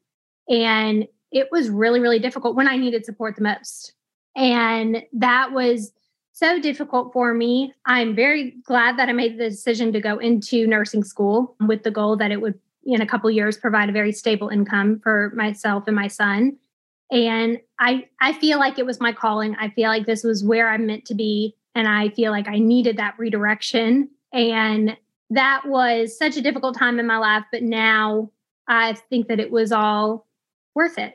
And 0.48 1.06
it 1.36 1.48
was 1.52 1.68
really 1.68 2.00
really 2.00 2.18
difficult 2.18 2.56
when 2.56 2.68
I 2.68 2.76
needed 2.76 3.04
support 3.04 3.36
the 3.36 3.42
most. 3.42 3.94
And 4.36 5.02
that 5.14 5.52
was 5.52 5.92
so 6.32 6.60
difficult 6.60 7.14
for 7.14 7.32
me. 7.32 7.72
I'm 7.86 8.14
very 8.14 8.56
glad 8.66 8.98
that 8.98 9.08
I 9.08 9.12
made 9.12 9.38
the 9.38 9.48
decision 9.48 9.90
to 9.94 10.00
go 10.00 10.18
into 10.18 10.66
nursing 10.66 11.02
school 11.02 11.56
with 11.66 11.82
the 11.82 11.90
goal 11.90 12.16
that 12.18 12.30
it 12.30 12.42
would 12.42 12.58
in 12.84 13.00
a 13.00 13.06
couple 13.06 13.30
years 13.30 13.56
provide 13.56 13.88
a 13.88 13.92
very 13.92 14.12
stable 14.12 14.48
income 14.48 15.00
for 15.02 15.32
myself 15.34 15.84
and 15.86 15.96
my 15.96 16.08
son. 16.08 16.56
And 17.10 17.58
i 17.78 18.06
i 18.20 18.32
feel 18.32 18.58
like 18.58 18.78
it 18.78 18.86
was 18.86 19.00
my 19.00 19.12
calling. 19.12 19.56
I 19.58 19.70
feel 19.70 19.88
like 19.88 20.06
this 20.06 20.24
was 20.24 20.44
where 20.44 20.68
i'm 20.68 20.86
meant 20.86 21.04
to 21.06 21.14
be. 21.14 21.54
And 21.74 21.88
i 21.88 22.10
feel 22.10 22.32
like 22.32 22.48
i 22.48 22.58
needed 22.58 22.98
that 22.98 23.18
redirection. 23.18 24.10
And 24.32 24.96
that 25.30 25.62
was 25.66 26.16
such 26.16 26.36
a 26.36 26.42
difficult 26.42 26.76
time 26.76 26.98
in 27.00 27.06
my 27.06 27.18
life. 27.18 27.44
But 27.50 27.62
now 27.62 28.30
i 28.68 28.92
think 29.08 29.28
that 29.28 29.40
it 29.40 29.50
was 29.50 29.72
all 29.72 30.26
worth 30.74 30.98
it 30.98 31.14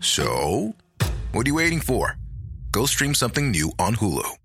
So, 0.00 0.74
what 1.32 1.46
are 1.46 1.50
you 1.50 1.54
waiting 1.56 1.80
for? 1.80 2.16
Go 2.72 2.86
stream 2.86 3.14
something 3.14 3.50
new 3.50 3.70
on 3.78 3.96
Hulu. 3.96 4.36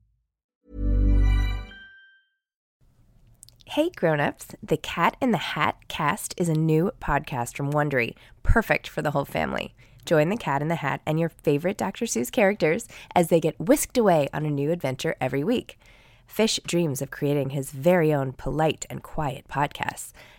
Hey 3.68 3.90
grown-ups, 3.96 4.56
The 4.62 4.78
Cat 4.78 5.18
in 5.22 5.32
the 5.32 5.38
Hat 5.38 5.78
cast 5.88 6.36
is 6.38 6.50
a 6.50 6.54
new 6.54 6.92
podcast 7.02 7.56
from 7.56 7.72
Wondery, 7.72 8.16
perfect 8.44 8.88
for 8.88 9.02
the 9.02 9.12
whole 9.12 9.26
family. 9.26 9.74
Join 10.06 10.30
the 10.30 10.38
Cat 10.38 10.62
in 10.62 10.68
the 10.68 10.76
Hat 10.76 11.02
and 11.06 11.20
your 11.20 11.30
favorite 11.30 11.78
Dr. 11.78 12.06
Seuss 12.06 12.32
characters 12.32 12.88
as 13.16 13.30
they 13.30 13.40
get 13.40 13.60
whisked 13.60 13.98
away 13.98 14.28
on 14.34 14.46
a 14.46 14.52
new 14.52 14.72
adventure 14.72 15.16
every 15.20 15.44
week. 15.44 15.80
Fish 16.28 16.60
dreams 16.68 17.02
of 17.02 17.12
creating 17.12 17.52
his 17.52 17.72
very 17.72 18.14
own 18.14 18.34
polite 18.34 18.86
and 18.90 19.02
quiet 19.02 19.48
podcasts. 19.48 20.12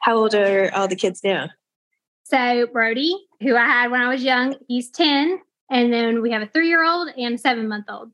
How 0.00 0.16
old 0.16 0.34
are 0.34 0.72
all 0.74 0.88
the 0.88 0.96
kids 0.96 1.22
now? 1.22 1.50
So 2.24 2.66
Brody, 2.72 3.14
who 3.40 3.56
I 3.56 3.64
had 3.64 3.90
when 3.90 4.00
I 4.00 4.08
was 4.08 4.22
young, 4.22 4.56
he's 4.68 4.90
10. 4.90 5.38
And 5.70 5.92
then 5.92 6.22
we 6.22 6.30
have 6.32 6.42
a 6.42 6.46
three 6.46 6.68
year 6.68 6.84
old 6.84 7.08
and 7.16 7.40
seven 7.40 7.68
month 7.68 7.86
old. 7.88 8.10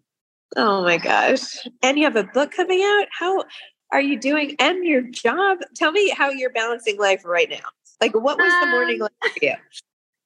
Oh 0.56 0.82
my 0.82 0.98
gosh. 0.98 1.66
And 1.82 1.98
you 1.98 2.04
have 2.04 2.16
a 2.16 2.24
book 2.24 2.50
coming 2.52 2.82
out. 2.82 3.06
How 3.18 3.44
are 3.90 4.00
you 4.00 4.18
doing? 4.18 4.56
And 4.58 4.84
your 4.84 5.02
job? 5.02 5.58
Tell 5.76 5.92
me 5.92 6.10
how 6.10 6.30
you're 6.30 6.50
balancing 6.50 6.98
life 6.98 7.24
right 7.24 7.48
now. 7.48 7.68
Like, 8.00 8.14
what 8.14 8.38
was 8.38 8.52
the 8.60 8.66
morning 8.66 9.00
Um, 9.02 9.08
like 9.22 9.32
for 9.32 9.44
you? 9.44 9.54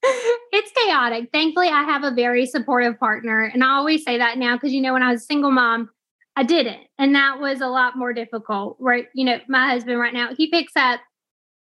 it's 0.52 0.70
chaotic. 0.72 1.30
Thankfully, 1.32 1.68
I 1.68 1.82
have 1.82 2.04
a 2.04 2.10
very 2.10 2.46
supportive 2.46 2.98
partner. 2.98 3.44
And 3.44 3.62
I 3.62 3.70
always 3.70 4.04
say 4.04 4.18
that 4.18 4.38
now 4.38 4.56
because, 4.56 4.72
you 4.72 4.80
know, 4.80 4.92
when 4.92 5.02
I 5.02 5.12
was 5.12 5.22
a 5.22 5.24
single 5.24 5.50
mom, 5.50 5.90
I 6.36 6.42
didn't. 6.42 6.86
And 6.98 7.14
that 7.14 7.40
was 7.40 7.62
a 7.62 7.66
lot 7.66 7.96
more 7.96 8.12
difficult, 8.12 8.76
right? 8.78 9.06
You 9.14 9.24
know, 9.24 9.38
my 9.48 9.70
husband 9.70 9.98
right 9.98 10.12
now, 10.12 10.34
he 10.36 10.48
picks 10.48 10.76
up, 10.76 11.00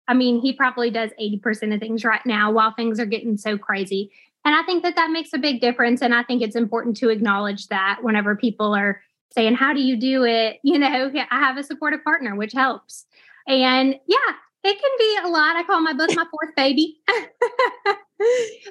I 0.06 0.14
mean, 0.14 0.40
he 0.40 0.52
probably 0.52 0.90
does 0.90 1.10
80% 1.20 1.74
of 1.74 1.80
things 1.80 2.04
right 2.04 2.24
now 2.24 2.52
while 2.52 2.72
things 2.72 3.00
are 3.00 3.06
getting 3.06 3.36
so 3.36 3.58
crazy. 3.58 4.12
And 4.44 4.54
I 4.54 4.62
think 4.62 4.84
that 4.84 4.96
that 4.96 5.10
makes 5.10 5.32
a 5.34 5.38
big 5.38 5.60
difference. 5.60 6.02
And 6.02 6.14
I 6.14 6.22
think 6.22 6.40
it's 6.40 6.56
important 6.56 6.96
to 6.98 7.10
acknowledge 7.10 7.66
that 7.68 7.98
whenever 8.02 8.36
people 8.36 8.74
are 8.74 9.02
saying, 9.32 9.54
How 9.54 9.74
do 9.74 9.80
you 9.80 9.96
do 9.96 10.24
it? 10.24 10.58
You 10.64 10.78
know, 10.78 11.10
I 11.30 11.38
have 11.38 11.58
a 11.58 11.62
supportive 11.62 12.02
partner, 12.04 12.36
which 12.36 12.52
helps. 12.52 13.06
And 13.46 13.96
yeah, 14.06 14.34
it 14.62 14.78
can 14.78 14.90
be 14.98 15.18
a 15.24 15.28
lot. 15.28 15.56
I 15.56 15.64
call 15.64 15.80
my 15.80 15.92
book 15.92 16.10
my 16.14 16.24
fourth 16.30 16.54
baby. 16.56 17.00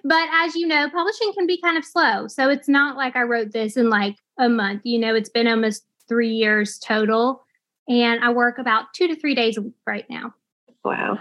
but 0.04 0.30
as 0.34 0.56
you 0.56 0.68
know, 0.68 0.90
publishing 0.90 1.34
can 1.34 1.48
be 1.48 1.60
kind 1.62 1.78
of 1.78 1.86
slow. 1.86 2.28
So 2.28 2.50
it's 2.50 2.68
not 2.70 2.96
like 2.96 3.16
I 3.16 3.24
wrote 3.24 3.52
this 3.52 3.76
in 3.76 3.90
like 3.90 4.16
a 4.38 4.50
month. 4.50 4.82
You 4.86 5.00
know, 5.00 5.16
it's 5.16 5.30
been 5.30 5.48
almost 5.48 5.84
three 6.10 6.34
years 6.34 6.78
total. 6.80 7.46
And 7.88 8.24
I 8.24 8.30
work 8.32 8.58
about 8.58 8.94
two 8.94 9.08
to 9.08 9.16
three 9.16 9.36
days 9.36 9.58
a 9.58 9.62
week 9.62 9.74
right 9.88 10.06
now. 10.10 10.34
Wow. 10.84 11.20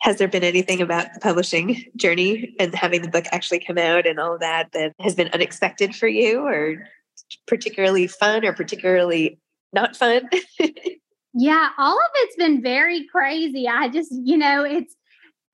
Has 0.00 0.18
there 0.18 0.28
been 0.28 0.44
anything 0.44 0.80
about 0.80 1.12
the 1.14 1.20
publishing 1.20 1.84
journey 1.96 2.54
and 2.58 2.74
having 2.74 3.02
the 3.02 3.08
book 3.08 3.24
actually 3.32 3.60
come 3.60 3.78
out 3.78 4.06
and 4.06 4.18
all 4.18 4.38
that 4.38 4.72
that 4.72 4.94
has 5.00 5.14
been 5.14 5.28
unexpected 5.32 5.94
for 5.94 6.08
you 6.08 6.40
or 6.40 6.86
particularly 7.46 8.06
fun 8.06 8.44
or 8.44 8.52
particularly 8.52 9.38
not 9.72 9.96
fun? 9.96 10.28
Yeah, 11.34 11.70
all 11.78 11.98
of 11.98 12.10
it's 12.14 12.36
been 12.36 12.62
very 12.62 13.06
crazy. 13.08 13.66
I 13.66 13.88
just, 13.88 14.12
you 14.12 14.36
know, 14.36 14.62
it's, 14.64 14.94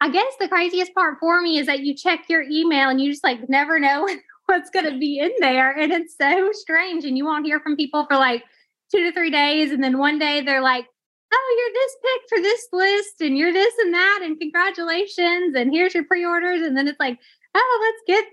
I 0.03 0.11
guess 0.11 0.35
the 0.39 0.49
craziest 0.49 0.95
part 0.95 1.17
for 1.19 1.41
me 1.41 1.59
is 1.59 1.67
that 1.67 1.81
you 1.81 1.95
check 1.95 2.25
your 2.29 2.43
email 2.43 2.91
and 2.91 3.01
you 3.01 3.11
just 3.11 3.25
like 3.25 3.49
never 3.49 3.81
know 3.81 4.07
what's 4.47 4.69
going 4.69 4.93
to 4.93 4.99
be 4.99 5.19
in 5.19 5.33
there. 5.41 5.71
And 5.71 5.91
it's 5.91 6.17
so 6.21 6.51
strange. 6.53 7.07
And 7.07 7.17
you 7.17 7.25
won't 7.25 7.47
hear 7.47 7.61
from 7.61 7.77
people 7.77 8.05
for 8.07 8.17
like 8.17 8.45
two 8.91 9.05
to 9.05 9.13
three 9.13 9.31
days. 9.31 9.71
And 9.71 9.83
then 9.83 9.99
one 9.99 10.19
day 10.19 10.41
they're 10.41 10.63
like, 10.63 10.87
oh, 11.33 11.57
you're 11.59 11.73
this 11.75 11.97
pick 12.03 12.29
for 12.29 12.43
this 12.43 12.69
list 12.73 13.21
and 13.21 13.39
you're 13.39 13.53
this 13.53 13.75
and 13.79 13.95
that. 13.95 14.21
And 14.23 14.39
congratulations. 14.39 15.55
And 15.55 15.73
here's 15.73 15.95
your 15.95 16.05
pre 16.05 16.25
orders. 16.25 16.63
And 16.63 16.77
then 16.77 16.89
it's 16.89 17.01
like, 17.01 17.19
oh, 17.55 17.81
let's 17.83 18.03
get 18.07 18.25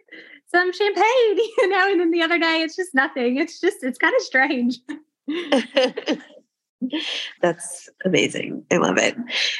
some 0.48 0.74
champagne, 0.74 1.04
you 1.58 1.70
know? 1.70 1.92
And 1.92 2.00
then 2.00 2.12
the 2.12 2.22
other 2.22 2.40
day 2.40 2.62
it's 2.62 2.76
just 2.76 2.94
nothing. 2.94 3.38
It's 3.38 3.60
just, 3.60 3.84
it's 3.84 3.98
kind 3.98 4.16
of 4.16 4.22
strange. 4.22 4.80
That's 7.42 7.90
amazing. 8.06 8.64
I 8.72 8.78
love 8.78 8.98
it. 8.98 9.16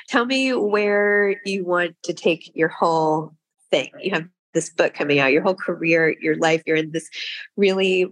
Tell 0.08 0.25
me 0.25 0.54
where 0.54 1.36
you 1.46 1.66
want 1.66 1.96
to 2.04 2.13
take 2.13 2.51
your 2.56 2.70
whole 2.70 3.34
thing. 3.72 3.89
You 4.00 4.12
have 4.12 4.27
this 4.54 4.70
book 4.70 4.94
coming 4.94 5.20
out, 5.20 5.32
your 5.32 5.42
whole 5.42 5.56
career, 5.56 6.16
your 6.22 6.36
life. 6.38 6.62
You're 6.66 6.77
in 6.77 6.92
this 6.92 7.10
really, 7.58 8.06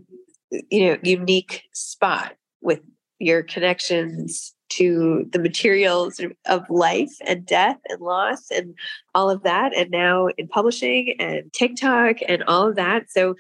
you 0.70 0.88
know, 0.88 0.98
unique 1.04 1.64
spot 1.74 2.36
with 2.66 2.82
your 3.20 3.44
connections 3.44 4.54
to 4.68 5.26
the 5.32 5.40
materials 5.40 6.20
of 6.48 6.70
life 6.70 7.14
and 7.26 7.46
death 7.46 7.78
and 7.88 8.02
loss 8.02 8.50
and 8.52 8.76
all 9.14 9.30
of 9.30 9.44
that. 9.44 9.76
And 9.76 9.92
now 9.92 10.28
in 10.38 10.48
publishing 10.48 11.16
and 11.20 11.54
TikTok 11.54 12.18
and 12.28 12.44
all 12.44 12.68
of 12.68 12.76
that. 12.76 13.10
So 13.10 13.36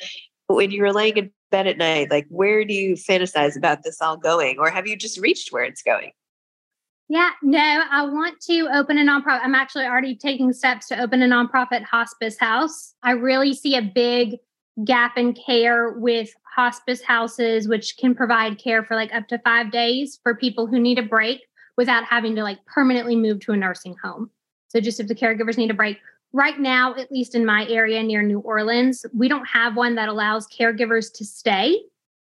when 0.48 0.72
you 0.72 0.82
were 0.82 0.94
laying 0.94 1.17
in 1.17 1.32
bed 1.51 1.67
at 1.67 1.77
night, 1.77 2.12
like 2.12 2.27
where 2.29 2.63
do 2.63 2.74
you 2.74 2.94
fantasize 2.94 3.57
about 3.57 3.83
this 3.83 4.01
all 4.01 4.18
going? 4.18 4.59
Or 4.59 4.70
have 4.70 4.88
you 4.88 4.96
just 4.96 5.20
reached 5.20 5.51
where 5.51 5.64
it's 5.64 5.81
going? 5.81 6.11
Yeah, 7.07 7.31
no, 7.44 7.83
I 7.92 8.03
want 8.05 8.40
to 8.48 8.68
open 8.74 8.98
a 8.98 9.03
nonprofit. 9.03 9.42
I'm 9.44 9.53
actually 9.53 9.85
already 9.85 10.16
taking 10.16 10.51
steps 10.53 10.88
to 10.88 11.00
open 11.00 11.22
a 11.22 11.27
nonprofit 11.27 11.83
hospice 11.83 12.38
house. 12.40 12.96
I 13.03 13.11
really 13.11 13.53
see 13.53 13.75
a 13.75 13.81
big 13.81 14.38
gap 14.83 15.18
in 15.18 15.33
care 15.33 15.92
with 15.92 16.29
hospice 16.55 17.01
houses, 17.01 17.68
which 17.68 17.98
can 17.98 18.16
provide 18.16 18.57
care 18.57 18.83
for 18.83 18.96
like 18.96 19.14
up 19.14 19.27
to 19.29 19.40
five 19.40 19.72
days 19.72 20.20
for 20.24 20.35
people 20.35 20.68
who 20.68 20.79
need 20.79 21.00
a 21.00 21.03
break 21.03 21.42
without 21.77 22.03
having 22.03 22.35
to 22.35 22.44
like 22.44 22.66
permanently 22.66 23.16
move 23.16 23.40
to 23.42 23.51
a 23.51 23.57
nursing 23.57 23.96
home. 24.03 24.29
So, 24.68 24.79
just 24.79 25.00
if 25.00 25.07
the 25.07 25.16
caregivers 25.16 25.57
need 25.57 25.72
a 25.72 25.75
break, 25.75 25.98
right 26.33 26.59
now, 26.59 26.94
at 26.96 27.11
least 27.11 27.33
in 27.33 27.46
my 27.46 27.66
area 27.70 28.03
near 28.03 28.22
New 28.22 28.40
Orleans, 28.40 29.05
we 29.14 29.29
don't 29.29 29.46
have 29.46 29.77
one 29.77 29.96
that 29.96 30.09
allows 30.09 30.48
caregivers 30.48 31.11
to 31.14 31.24
stay. 31.24 31.81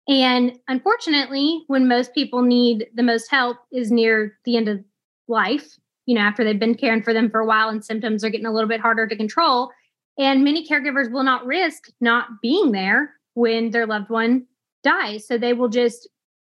And 0.08 0.58
unfortunately, 0.68 1.64
when 1.66 1.88
most 1.88 2.14
people 2.14 2.42
need 2.42 2.86
the 2.94 3.02
most 3.02 3.30
help 3.30 3.58
is 3.72 3.90
near 3.90 4.38
the 4.44 4.56
end 4.56 4.68
of 4.68 4.82
life, 5.26 5.78
you 6.06 6.14
know, 6.14 6.22
after 6.22 6.44
they've 6.44 6.58
been 6.58 6.74
caring 6.74 7.02
for 7.02 7.12
them 7.12 7.28
for 7.28 7.40
a 7.40 7.46
while 7.46 7.68
and 7.68 7.84
symptoms 7.84 8.24
are 8.24 8.30
getting 8.30 8.46
a 8.46 8.52
little 8.52 8.68
bit 8.68 8.80
harder 8.80 9.06
to 9.06 9.16
control. 9.16 9.70
And 10.18 10.42
many 10.42 10.66
caregivers 10.66 11.10
will 11.10 11.22
not 11.22 11.46
risk 11.46 11.88
not 12.00 12.26
being 12.42 12.72
there 12.72 13.14
when 13.34 13.70
their 13.70 13.86
loved 13.86 14.10
one 14.10 14.46
dies. 14.82 15.26
So 15.26 15.38
they 15.38 15.52
will 15.52 15.68
just 15.68 16.08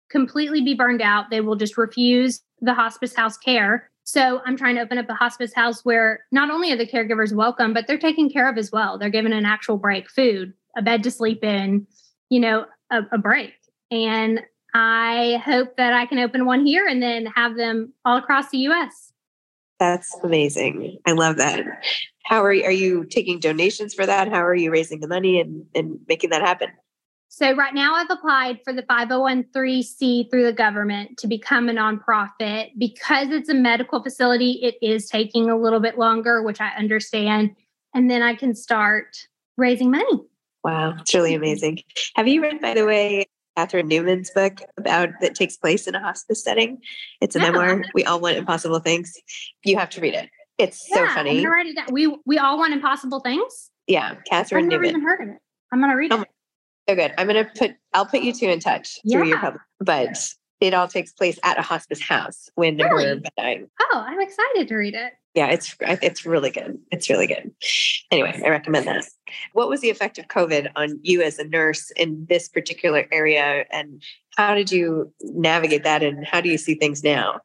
completely 0.10 0.62
be 0.62 0.74
burned 0.74 1.02
out. 1.02 1.30
They 1.30 1.42
will 1.42 1.56
just 1.56 1.78
refuse 1.78 2.42
the 2.62 2.74
hospice 2.74 3.16
house 3.16 3.38
care. 3.38 3.90
So 4.04 4.42
I'm 4.46 4.58
trying 4.58 4.76
to 4.76 4.82
open 4.82 4.98
up 4.98 5.10
a 5.10 5.14
hospice 5.14 5.54
house 5.54 5.86
where 5.86 6.26
not 6.32 6.52
only 6.52 6.72
are 6.72 6.78
the 6.78 6.86
caregivers 6.88 7.34
welcome, 7.34 7.74
but 7.74 7.88
they're 7.88 7.98
taken 7.98 8.30
care 8.30 8.50
of 8.50 8.58
as 8.58 8.72
well. 8.72 8.98
They're 8.98 9.10
given 9.10 9.32
an 9.32 9.46
actual 9.46 9.78
break, 9.78 10.10
food, 10.10 10.54
a 10.78 10.82
bed 10.82 11.04
to 11.04 11.12
sleep 11.12 11.44
in, 11.44 11.88
you 12.30 12.42
know, 12.42 12.66
a, 12.92 13.02
a 13.14 13.18
break. 13.18 13.54
And 13.92 14.42
I 14.74 15.42
hope 15.46 15.78
that 15.78 15.94
I 15.94 16.06
can 16.06 16.20
open 16.20 16.46
one 16.46 16.66
here 16.66 16.86
and 16.86 17.02
then 17.02 17.28
have 17.28 17.56
them 17.56 17.94
all 18.04 18.18
across 18.18 18.50
the 18.50 18.58
US. 18.70 19.14
That's 19.80 20.18
amazing. 20.24 20.98
I 21.06 21.14
love 21.14 21.38
that. 21.38 21.64
How 22.24 22.44
are 22.44 22.54
you, 22.54 22.64
are 22.64 22.72
you 22.72 23.06
taking 23.06 23.40
donations 23.40 23.94
for 23.94 24.06
that? 24.06 24.30
How 24.30 24.44
are 24.44 24.56
you 24.56 24.72
raising 24.72 25.00
the 25.00 25.08
money 25.08 25.40
and, 25.40 25.66
and 25.76 26.00
making 26.08 26.30
that 26.32 26.42
happen? 26.42 26.70
So 27.28 27.56
right 27.56 27.74
now 27.74 27.96
I've 27.96 28.12
applied 28.12 28.60
for 28.64 28.74
the 28.74 28.84
5013C 28.84 30.30
through 30.30 30.46
the 30.46 30.54
government 30.54 31.18
to 31.18 31.28
become 31.28 31.68
a 31.68 31.74
nonprofit. 31.74 32.70
Because 32.78 33.30
it's 33.30 33.50
a 33.50 33.56
medical 33.56 34.04
facility, 34.04 34.60
it 34.62 34.76
is 34.82 35.10
taking 35.10 35.50
a 35.50 35.58
little 35.58 35.80
bit 35.80 35.98
longer, 35.98 36.44
which 36.44 36.62
I 36.62 36.70
understand. 36.78 37.56
And 37.96 38.10
then 38.10 38.22
I 38.22 38.36
can 38.36 38.54
start 38.54 39.28
raising 39.58 39.90
money. 39.90 40.22
Wow, 40.64 40.96
it's 41.00 41.14
really 41.14 41.32
mm-hmm. 41.32 41.44
amazing. 41.44 41.80
Have 42.16 42.28
you 42.28 42.42
read, 42.42 42.62
by 42.62 42.76
the 42.76 42.86
way, 42.86 43.26
Catherine 43.58 43.88
Newman's 43.88 44.30
book 44.30 44.60
about 44.78 45.10
that 45.22 45.36
takes 45.36 45.58
place 45.58 45.88
in 45.88 45.96
a 45.96 46.00
hospice 46.00 46.44
setting? 46.44 46.80
It's 47.20 47.36
a 47.36 47.40
No. 47.40 47.52
memoir. 47.52 47.84
We 47.94 48.04
all 48.04 48.20
want 48.20 48.38
impossible 48.38 48.80
things. 48.80 49.14
You 49.64 49.78
have 49.78 49.90
to 49.92 50.02
read 50.02 50.14
it. 50.14 50.30
It's 50.58 50.88
so 50.88 51.00
I'm 51.02 51.10
funny. 51.16 51.38
gonna 51.38 51.50
write 51.50 51.68
it 51.68 51.76
down. 51.76 51.88
We 51.92 52.16
we 52.26 52.38
all 52.38 52.58
want 52.58 52.74
impossible 52.74 53.20
things. 53.22 53.72
Yeah, 53.88 54.16
Catherine 54.30 54.66
I've 54.66 54.70
never 54.70 54.84
Newman. 54.84 55.02
even 55.02 55.08
heard 55.08 55.22
of 55.22 55.30
it. 55.30 55.38
I'm 55.72 55.80
gonna 55.82 55.96
read 55.96 56.14
Oh 56.14 56.22
it. 56.22 56.28
So 56.90 56.96
good. 56.96 57.14
I'm 57.18 57.28
gonna 57.28 57.50
put. 57.58 57.72
I'll 57.94 58.06
put 58.06 58.22
you 58.22 58.34
two 58.34 58.48
in 58.50 58.60
touch 58.60 59.00
through 59.10 59.26
your 59.28 59.38
Yeah. 59.38 59.42
public. 59.42 59.62
But 59.80 60.34
it 60.62 60.74
all 60.74 60.88
takes 60.88 61.12
place 61.12 61.40
at 61.44 61.58
a 61.58 61.62
hospice 61.62 62.02
house 62.02 62.50
when 62.56 62.80
her 62.80 62.96
Really? 62.96 63.22
dying. 63.38 63.68
Oh, 63.82 64.04
I'm 64.08 64.22
excited 64.22 64.68
to 64.68 64.76
read 64.76 64.94
it. 64.94 65.14
Yeah, 65.34 65.48
it's 65.48 65.76
it's 65.82 66.26
really 66.26 66.52
good. 66.52 66.78
It's 66.92 67.10
really 67.10 67.26
good. 67.28 67.52
Anyway, 68.12 68.40
I 68.46 68.50
recommend 68.50 68.86
that. 68.88 69.06
What 69.54 69.68
was 69.68 69.82
the 69.82 69.90
effect 69.90 70.20
of 70.20 70.28
COVID 70.28 70.70
on 70.76 71.00
you 71.02 71.22
as 71.24 71.40
a 71.40 71.44
nurse 71.48 71.90
in 71.92 72.26
this 72.30 72.48
particular 72.48 73.08
area, 73.12 73.66
and 73.72 74.04
how 74.38 74.54
did 74.54 74.72
you 74.72 75.12
navigate 75.22 75.84
that? 75.84 76.04
And 76.04 76.26
how 76.26 76.40
do 76.42 76.50
you 76.50 76.58
see 76.60 76.76
things 76.76 77.04
now? 77.04 77.40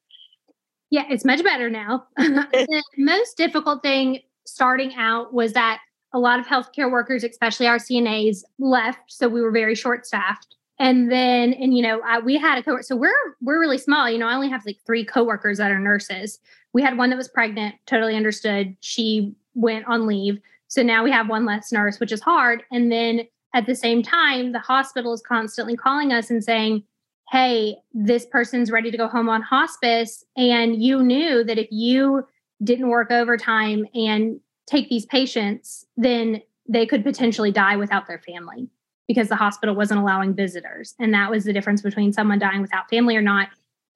Yeah, 0.90 1.04
it's 1.10 1.24
much 1.24 1.42
better 1.44 1.68
now. 1.68 2.06
the 2.16 2.82
most 2.96 3.36
difficult 3.36 3.82
thing 3.82 4.20
starting 4.46 4.94
out 4.96 5.34
was 5.34 5.52
that 5.52 5.80
a 6.14 6.18
lot 6.18 6.40
of 6.40 6.46
healthcare 6.46 6.90
workers, 6.90 7.22
especially 7.24 7.66
our 7.66 7.76
CNAs, 7.76 8.42
left, 8.58 9.00
so 9.08 9.28
we 9.28 9.42
were 9.42 9.50
very 9.50 9.74
short 9.74 10.06
staffed. 10.06 10.56
And 10.80 11.10
then, 11.10 11.52
and 11.54 11.76
you 11.76 11.82
know, 11.82 12.00
I, 12.06 12.20
we 12.20 12.38
had 12.38 12.58
a 12.58 12.62
coworker. 12.62 12.82
So 12.82 12.96
we're 12.96 13.12
we're 13.42 13.60
really 13.60 13.78
small. 13.78 14.08
You 14.08 14.18
know, 14.18 14.28
I 14.28 14.34
only 14.34 14.48
have 14.48 14.64
like 14.64 14.78
three 14.86 15.04
coworkers 15.04 15.58
that 15.58 15.72
are 15.72 15.80
nurses. 15.80 16.38
We 16.72 16.82
had 16.82 16.96
one 16.96 17.10
that 17.10 17.16
was 17.16 17.28
pregnant. 17.28 17.74
Totally 17.86 18.16
understood. 18.16 18.76
She 18.80 19.34
went 19.54 19.86
on 19.86 20.06
leave. 20.06 20.38
So 20.68 20.82
now 20.82 21.02
we 21.02 21.10
have 21.10 21.28
one 21.28 21.44
less 21.44 21.72
nurse, 21.72 21.98
which 21.98 22.12
is 22.12 22.20
hard. 22.20 22.62
And 22.70 22.92
then 22.92 23.22
at 23.54 23.66
the 23.66 23.74
same 23.74 24.02
time, 24.02 24.52
the 24.52 24.58
hospital 24.60 25.12
is 25.12 25.22
constantly 25.22 25.76
calling 25.76 26.12
us 26.12 26.30
and 26.30 26.44
saying, 26.44 26.84
hey, 27.30 27.76
this 27.92 28.26
person's 28.26 28.70
ready 28.70 28.90
to 28.90 28.96
go 28.96 29.08
home 29.08 29.28
on 29.28 29.42
hospice. 29.42 30.24
And 30.36 30.82
you 30.82 31.02
knew 31.02 31.44
that 31.44 31.58
if 31.58 31.68
you 31.70 32.26
didn't 32.62 32.88
work 32.88 33.10
overtime 33.10 33.86
and 33.94 34.40
take 34.66 34.88
these 34.88 35.06
patients, 35.06 35.86
then 35.96 36.42
they 36.68 36.86
could 36.86 37.02
potentially 37.02 37.50
die 37.50 37.76
without 37.76 38.06
their 38.06 38.18
family 38.18 38.68
because 39.06 39.28
the 39.28 39.36
hospital 39.36 39.74
wasn't 39.74 40.00
allowing 40.00 40.34
visitors. 40.34 40.94
And 40.98 41.12
that 41.14 41.30
was 41.30 41.44
the 41.44 41.52
difference 41.52 41.82
between 41.82 42.12
someone 42.12 42.38
dying 42.38 42.60
without 42.60 42.90
family 42.90 43.16
or 43.16 43.22
not. 43.22 43.48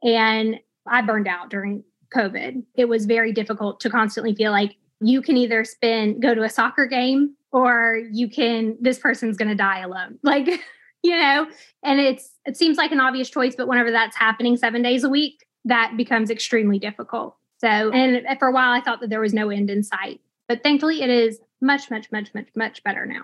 And 0.02 0.58
I 0.86 1.02
burned 1.02 1.28
out 1.28 1.50
during 1.50 1.84
COVID. 2.14 2.62
It 2.74 2.86
was 2.86 3.06
very 3.06 3.32
difficult 3.32 3.80
to 3.80 3.90
constantly 3.90 4.34
feel 4.34 4.52
like 4.52 4.76
you 5.00 5.20
can 5.20 5.36
either 5.36 5.64
spend, 5.64 6.22
go 6.22 6.34
to 6.34 6.42
a 6.42 6.48
soccer 6.48 6.86
game 6.86 7.34
or 7.50 8.00
you 8.10 8.28
can, 8.28 8.76
this 8.80 8.98
person's 8.98 9.36
going 9.36 9.48
to 9.48 9.54
die 9.54 9.80
alone. 9.80 10.18
Like, 10.22 10.48
you 11.02 11.16
know, 11.16 11.46
and 11.82 12.00
it's, 12.00 12.30
it 12.46 12.56
seems 12.56 12.76
like 12.76 12.92
an 12.92 13.00
obvious 13.00 13.30
choice, 13.30 13.54
but 13.56 13.68
whenever 13.68 13.90
that's 13.90 14.16
happening 14.16 14.56
seven 14.56 14.82
days 14.82 15.04
a 15.04 15.08
week, 15.08 15.46
that 15.64 15.94
becomes 15.96 16.30
extremely 16.30 16.78
difficult. 16.78 17.36
So, 17.58 17.68
and 17.68 18.26
for 18.38 18.48
a 18.48 18.52
while, 18.52 18.72
I 18.72 18.80
thought 18.80 19.00
that 19.00 19.10
there 19.10 19.20
was 19.20 19.32
no 19.32 19.50
end 19.50 19.70
in 19.70 19.82
sight, 19.82 20.20
but 20.48 20.62
thankfully, 20.62 21.02
it 21.02 21.10
is 21.10 21.40
much, 21.60 21.90
much, 21.90 22.10
much, 22.10 22.34
much, 22.34 22.48
much 22.56 22.82
better 22.82 23.06
now. 23.06 23.22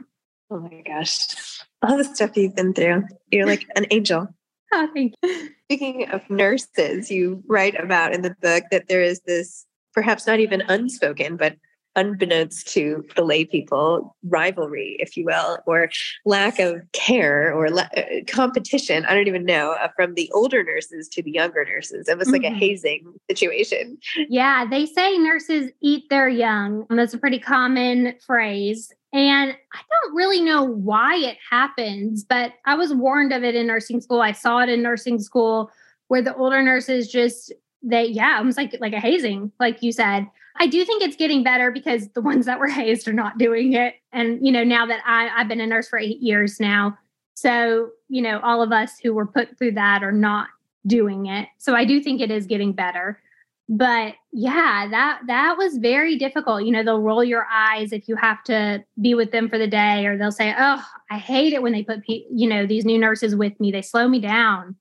Oh 0.51 0.61
my 0.61 0.83
gosh. 0.87 1.61
All 1.83 1.99
the 1.99 2.05
stuff 2.05 2.37
you've 2.37 2.55
been 2.55 2.73
through. 2.73 3.05
You're 3.31 3.47
like 3.47 3.67
an 3.77 3.87
angel. 3.91 4.29
Oh, 4.71 4.87
thank 4.93 5.15
you. 5.23 5.49
Speaking 5.65 6.11
of 6.11 6.29
nurses, 6.29 7.11
you 7.11 7.43
write 7.47 7.83
about 7.83 8.13
in 8.13 8.21
the 8.21 8.37
book 8.43 8.65
that 8.71 8.87
there 8.87 9.01
is 9.01 9.21
this 9.21 9.65
perhaps 9.95 10.27
not 10.27 10.41
even 10.41 10.61
unspoken, 10.69 11.39
but 11.39 11.57
unbeknownst 11.99 12.69
to 12.75 13.05
the 13.17 13.25
lay 13.25 13.45
people, 13.45 14.17
rivalry, 14.23 14.97
if 15.01 15.17
you 15.17 15.25
will, 15.25 15.59
or 15.67 15.91
lack 16.25 16.59
of 16.59 16.81
care 16.93 17.53
or 17.53 17.69
la- 17.69 17.89
uh, 17.97 18.03
competition. 18.29 19.05
I 19.05 19.15
don't 19.15 19.27
even 19.27 19.45
know 19.45 19.73
uh, 19.73 19.89
from 19.97 20.15
the 20.15 20.31
older 20.33 20.63
nurses 20.63 21.09
to 21.09 21.23
the 21.23 21.33
younger 21.33 21.65
nurses. 21.65 22.09
It 22.09 22.17
was 22.17 22.31
like 22.31 22.43
mm-hmm. 22.43 22.55
a 22.55 22.59
hazing 22.59 23.13
situation. 23.29 23.99
Yeah, 24.29 24.65
they 24.65 24.87
say 24.87 25.19
nurses 25.19 25.71
eat 25.81 26.09
their 26.09 26.29
young. 26.29 26.87
That's 26.89 27.15
a 27.15 27.19
pretty 27.19 27.41
common 27.41 28.15
phrase. 28.25 28.93
And 29.13 29.57
I 29.73 29.81
don't 29.91 30.15
really 30.15 30.41
know 30.41 30.63
why 30.63 31.17
it 31.17 31.39
happens, 31.51 32.25
but 32.25 32.53
I 32.67 32.75
was 32.75 32.93
warned 32.93 33.33
of 33.33 33.43
it 33.43 33.55
in 33.55 33.67
nursing 33.67 34.01
school. 34.01 34.21
I 34.21 34.33
saw 34.33 34.61
it 34.61 34.69
in 34.69 34.83
nursing 34.83 35.19
school 35.19 35.71
where 36.09 36.23
the 36.23 36.37
older 36.37 36.63
nurses 36.63 37.09
just 37.09 37.53
they 37.83 38.07
yeah, 38.07 38.37
almost 38.39 38.59
like 38.59 38.77
like 38.81 38.93
a 38.93 39.01
hazing, 39.01 39.53
like 39.59 39.83
you 39.83 39.93
said. 39.93 40.27
I 40.59 40.67
do 40.67 40.85
think 40.85 41.03
it's 41.03 41.17
getting 41.17 41.43
better 41.43 41.71
because 41.71 42.09
the 42.11 42.21
ones 42.21 42.47
that 42.47 42.59
were 42.59 42.69
hazed 42.69 43.07
are 43.09 43.13
not 43.13 43.39
doing 43.39 43.75
it. 43.75 43.95
And, 44.13 44.45
you 44.45 44.53
know, 44.53 44.65
now 44.65 44.87
that 44.87 45.01
I, 45.07 45.29
I've 45.29 45.49
been 45.49 45.61
a 45.61 45.67
nurse 45.67 45.89
for 45.89 45.99
eight 45.99 46.21
years 46.21 46.59
now. 46.59 46.99
So, 47.35 47.91
you 48.09 48.21
know, 48.21 48.41
all 48.41 48.63
of 48.63 48.73
us 48.73 48.99
who 49.03 49.15
were 49.15 49.27
put 49.27 49.57
through 49.57 49.73
that 49.73 50.03
are 50.03 50.13
not 50.13 50.49
doing 50.87 51.27
it. 51.27 51.49
So 51.59 51.75
I 51.75 51.85
do 51.85 52.01
think 52.01 52.21
it 52.21 52.31
is 52.31 52.47
getting 52.47 52.73
better. 52.73 53.21
But 53.69 54.15
yeah, 54.33 54.89
that 54.91 55.21
that 55.27 55.59
was 55.59 55.77
very 55.77 56.17
difficult. 56.17 56.65
You 56.65 56.73
know, 56.73 56.83
they'll 56.83 57.03
roll 57.03 57.23
your 57.23 57.47
eyes 57.53 57.93
if 57.93 58.09
you 58.09 58.17
have 58.17 58.43
to 58.45 58.83
be 58.99 59.15
with 59.15 59.31
them 59.31 59.51
for 59.51 59.59
the 59.59 59.67
day, 59.67 60.07
or 60.07 60.17
they'll 60.17 60.33
say, 60.33 60.55
"Oh, 60.59 60.83
I 61.11 61.19
hate 61.19 61.53
it 61.53 61.61
when 61.61 61.73
they 61.73 61.83
put 61.83 62.01
you 62.07 62.49
know 62.49 62.67
these 62.67 62.87
new 62.87 62.99
nurses 62.99 63.37
with 63.37 63.61
me. 63.61 63.71
They 63.71 63.83
slow 63.83 64.09
me 64.09 64.21
down," 64.21 64.77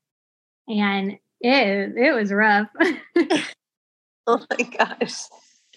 and 0.70 1.18
it 1.42 1.98
it 1.98 2.16
was 2.16 2.32
rough. 2.32 2.70
oh 4.28 4.46
my 4.50 4.64
gosh. 4.78 5.24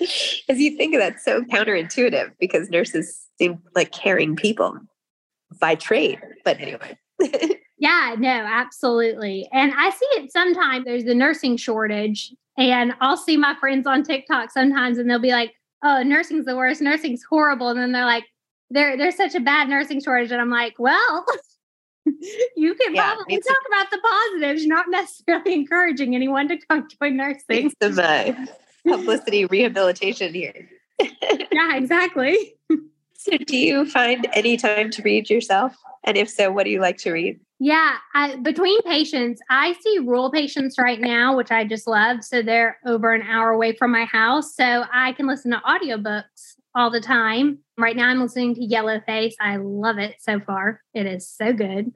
As 0.49 0.59
you 0.59 0.77
think 0.77 0.95
of 0.95 1.01
that, 1.01 1.21
so 1.21 1.43
counterintuitive 1.43 2.33
because 2.41 2.71
nurses 2.71 3.27
seem 3.39 3.61
like 3.75 3.93
caring 3.93 4.37
people 4.37 4.79
by 5.61 5.75
trade. 5.75 6.21
But 6.45 6.61
anyway. 6.61 6.99
yeah, 7.79 8.15
no, 8.19 8.29
absolutely. 8.29 9.49
And 9.53 9.73
I 9.77 9.91
see 9.91 10.07
it 10.13 10.33
sometimes. 10.33 10.85
There's 10.85 11.05
the 11.05 11.15
nursing 11.15 11.57
shortage, 11.57 12.33
and 12.57 12.95
I'll 13.01 13.17
see 13.17 13.37
my 13.37 13.55
friends 13.61 13.87
on 13.87 14.03
TikTok 14.03 14.51
sometimes, 14.51 14.99
and 14.99 15.09
they'll 15.09 15.19
be 15.19 15.33
like, 15.33 15.53
"Oh, 15.85 16.03
nursing's 16.03 16.47
the 16.47 16.57
worst. 16.57 16.81
Nursing's 16.81 17.23
horrible." 17.29 17.69
And 17.69 17.79
then 17.79 17.93
they're 17.93 18.05
like, 18.05 18.25
"There, 18.71 18.97
there's 18.97 19.17
such 19.17 19.35
a 19.35 19.41
bad 19.41 19.69
nursing 19.69 20.01
shortage," 20.03 20.33
and 20.33 20.41
I'm 20.41 20.51
like, 20.51 20.75
"Well." 20.79 21.27
you 22.57 22.75
can 22.75 22.95
yeah, 22.95 23.15
probably 23.15 23.37
talk 23.37 23.57
a- 23.57 23.75
about 23.75 23.91
the 23.91 23.99
positives, 23.99 24.67
not 24.67 24.87
necessarily 24.89 25.53
encouraging 25.53 26.15
anyone 26.15 26.49
to 26.49 26.57
come 26.67 26.89
join 27.01 27.17
nursing. 27.19 27.67
It's 27.67 27.75
the 27.79 27.91
publicity 28.87 29.47
rehabilitation 29.47 30.35
here. 30.35 30.69
yeah, 31.01 31.77
exactly. 31.77 32.55
So, 33.15 33.37
do 33.37 33.57
you 33.57 33.85
find 33.85 34.27
any 34.33 34.57
time 34.57 34.91
to 34.93 35.03
read 35.03 35.29
yourself? 35.29 35.77
And 36.05 36.17
if 36.17 36.31
so, 36.31 36.51
what 36.51 36.65
do 36.65 36.71
you 36.71 36.81
like 36.81 36.97
to 36.99 37.13
read? 37.13 37.39
Yeah, 37.59 37.97
I, 38.15 38.37
between 38.37 38.81
patients, 38.83 39.43
I 39.51 39.75
see 39.85 39.99
rural 39.99 40.31
patients 40.31 40.77
right 40.79 40.99
now, 40.99 41.37
which 41.37 41.51
I 41.51 41.65
just 41.65 41.87
love. 41.87 42.25
So 42.25 42.41
they're 42.41 42.79
over 42.87 43.13
an 43.13 43.21
hour 43.21 43.51
away 43.51 43.77
from 43.77 43.93
my 43.93 44.07
house. 44.07 44.57
So 44.57 44.87
I 44.91 45.13
can 45.13 45.27
listen 45.27 45.51
to 45.51 45.59
audiobooks 45.59 46.55
all 46.75 46.91
the 46.91 47.03
time. 47.03 47.59
Right 47.77 47.95
now, 47.95 48.09
I'm 48.09 48.21
listening 48.21 48.55
to 48.55 48.67
Yellowface. 48.67 49.35
I 49.39 49.57
love 49.57 49.99
it 49.99 50.17
so 50.21 50.41
far. 50.41 50.81
It 50.95 51.05
is 51.05 51.29
so 51.29 51.53
good. 51.53 51.93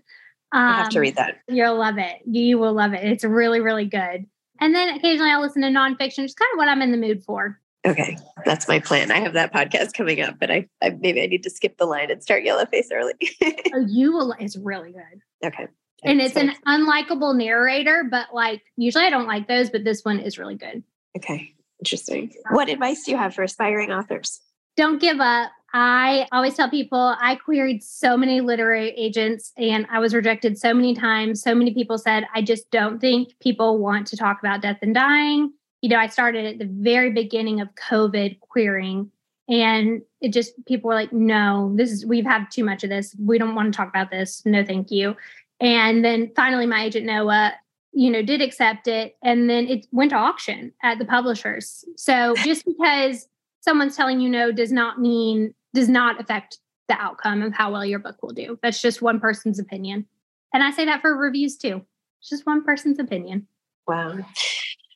Um, 0.52 0.68
I 0.68 0.76
have 0.76 0.90
to 0.90 1.00
read 1.00 1.16
that. 1.16 1.38
You'll 1.48 1.78
love 1.78 1.96
it. 1.96 2.16
You 2.26 2.58
will 2.58 2.74
love 2.74 2.92
it. 2.92 3.02
It's 3.02 3.24
really, 3.24 3.60
really 3.60 3.86
good. 3.86 4.26
And 4.60 4.74
then 4.74 4.88
occasionally 4.96 5.30
I'll 5.30 5.40
listen 5.40 5.62
to 5.62 5.68
nonfiction, 5.68 6.22
just 6.22 6.38
kind 6.38 6.50
of 6.52 6.58
what 6.58 6.68
I'm 6.68 6.82
in 6.82 6.90
the 6.92 6.96
mood 6.96 7.22
for. 7.24 7.60
Okay, 7.86 8.16
that's 8.46 8.66
my 8.66 8.78
plan. 8.78 9.10
I 9.10 9.20
have 9.20 9.34
that 9.34 9.52
podcast 9.52 9.92
coming 9.92 10.20
up, 10.22 10.38
but 10.38 10.50
I, 10.50 10.68
I 10.82 10.90
maybe 10.90 11.22
I 11.22 11.26
need 11.26 11.42
to 11.42 11.50
skip 11.50 11.76
the 11.76 11.84
line 11.84 12.10
and 12.10 12.22
start 12.22 12.42
Yellowface 12.42 12.86
early. 12.90 13.12
oh, 13.74 13.84
you 13.86 14.12
will. 14.12 14.34
It's 14.38 14.56
really 14.56 14.92
good. 14.92 15.46
Okay. 15.46 15.66
And 16.02 16.20
it's 16.20 16.36
an 16.36 16.52
unlikable 16.66 17.36
narrator, 17.36 18.04
but 18.10 18.28
like 18.32 18.62
usually 18.76 19.04
I 19.04 19.10
don't 19.10 19.26
like 19.26 19.48
those, 19.48 19.70
but 19.70 19.84
this 19.84 20.02
one 20.02 20.18
is 20.18 20.38
really 20.38 20.54
good. 20.54 20.82
Okay, 21.16 21.54
interesting. 21.78 22.32
What 22.50 22.68
advice 22.68 23.04
do 23.04 23.10
you 23.10 23.16
have 23.16 23.34
for 23.34 23.42
aspiring 23.42 23.90
authors? 23.90 24.40
Don't 24.76 25.00
give 25.00 25.20
up. 25.20 25.50
I 25.76 26.28
always 26.30 26.54
tell 26.54 26.70
people 26.70 27.16
I 27.20 27.34
queried 27.34 27.82
so 27.82 28.16
many 28.16 28.40
literary 28.40 28.90
agents 28.90 29.52
and 29.58 29.88
I 29.90 29.98
was 29.98 30.14
rejected 30.14 30.56
so 30.56 30.72
many 30.72 30.94
times. 30.94 31.42
So 31.42 31.52
many 31.52 31.74
people 31.74 31.98
said, 31.98 32.26
I 32.32 32.42
just 32.42 32.70
don't 32.70 33.00
think 33.00 33.36
people 33.40 33.78
want 33.78 34.06
to 34.06 34.16
talk 34.16 34.38
about 34.38 34.62
death 34.62 34.78
and 34.82 34.94
dying. 34.94 35.52
You 35.82 35.88
know, 35.88 35.98
I 35.98 36.06
started 36.06 36.46
at 36.46 36.58
the 36.60 36.72
very 36.72 37.10
beginning 37.10 37.60
of 37.60 37.74
COVID 37.74 38.38
querying 38.38 39.10
and 39.48 40.02
it 40.20 40.32
just 40.32 40.52
people 40.64 40.88
were 40.88 40.94
like, 40.94 41.12
no, 41.12 41.72
this 41.74 41.90
is 41.90 42.06
we've 42.06 42.24
had 42.24 42.52
too 42.52 42.62
much 42.62 42.84
of 42.84 42.90
this. 42.90 43.16
We 43.18 43.36
don't 43.36 43.56
want 43.56 43.74
to 43.74 43.76
talk 43.76 43.88
about 43.88 44.12
this. 44.12 44.42
No, 44.46 44.64
thank 44.64 44.92
you. 44.92 45.16
And 45.58 46.04
then 46.04 46.30
finally 46.36 46.66
my 46.66 46.84
agent 46.84 47.04
Noah, 47.04 47.52
you 47.92 48.12
know, 48.12 48.22
did 48.22 48.40
accept 48.40 48.86
it 48.86 49.16
and 49.24 49.50
then 49.50 49.66
it 49.66 49.88
went 49.90 50.10
to 50.10 50.16
auction 50.16 50.72
at 50.84 51.00
the 51.00 51.04
publishers. 51.04 51.84
So 51.96 52.36
just 52.44 52.64
because 52.64 53.26
someone's 53.64 53.96
telling 53.96 54.20
you 54.20 54.28
no 54.28 54.52
does 54.52 54.70
not 54.70 55.00
mean 55.00 55.54
does 55.72 55.88
not 55.88 56.20
affect 56.20 56.58
the 56.88 56.94
outcome 56.94 57.42
of 57.42 57.54
how 57.54 57.72
well 57.72 57.84
your 57.84 57.98
book 57.98 58.22
will 58.22 58.34
do. 58.34 58.58
That's 58.62 58.80
just 58.80 59.00
one 59.00 59.18
person's 59.18 59.58
opinion. 59.58 60.06
And 60.52 60.62
I 60.62 60.70
say 60.70 60.84
that 60.84 61.00
for 61.00 61.16
reviews 61.16 61.56
too. 61.56 61.82
It's 62.20 62.28
just 62.28 62.46
one 62.46 62.62
person's 62.62 62.98
opinion. 62.98 63.48
Wow. 63.88 64.18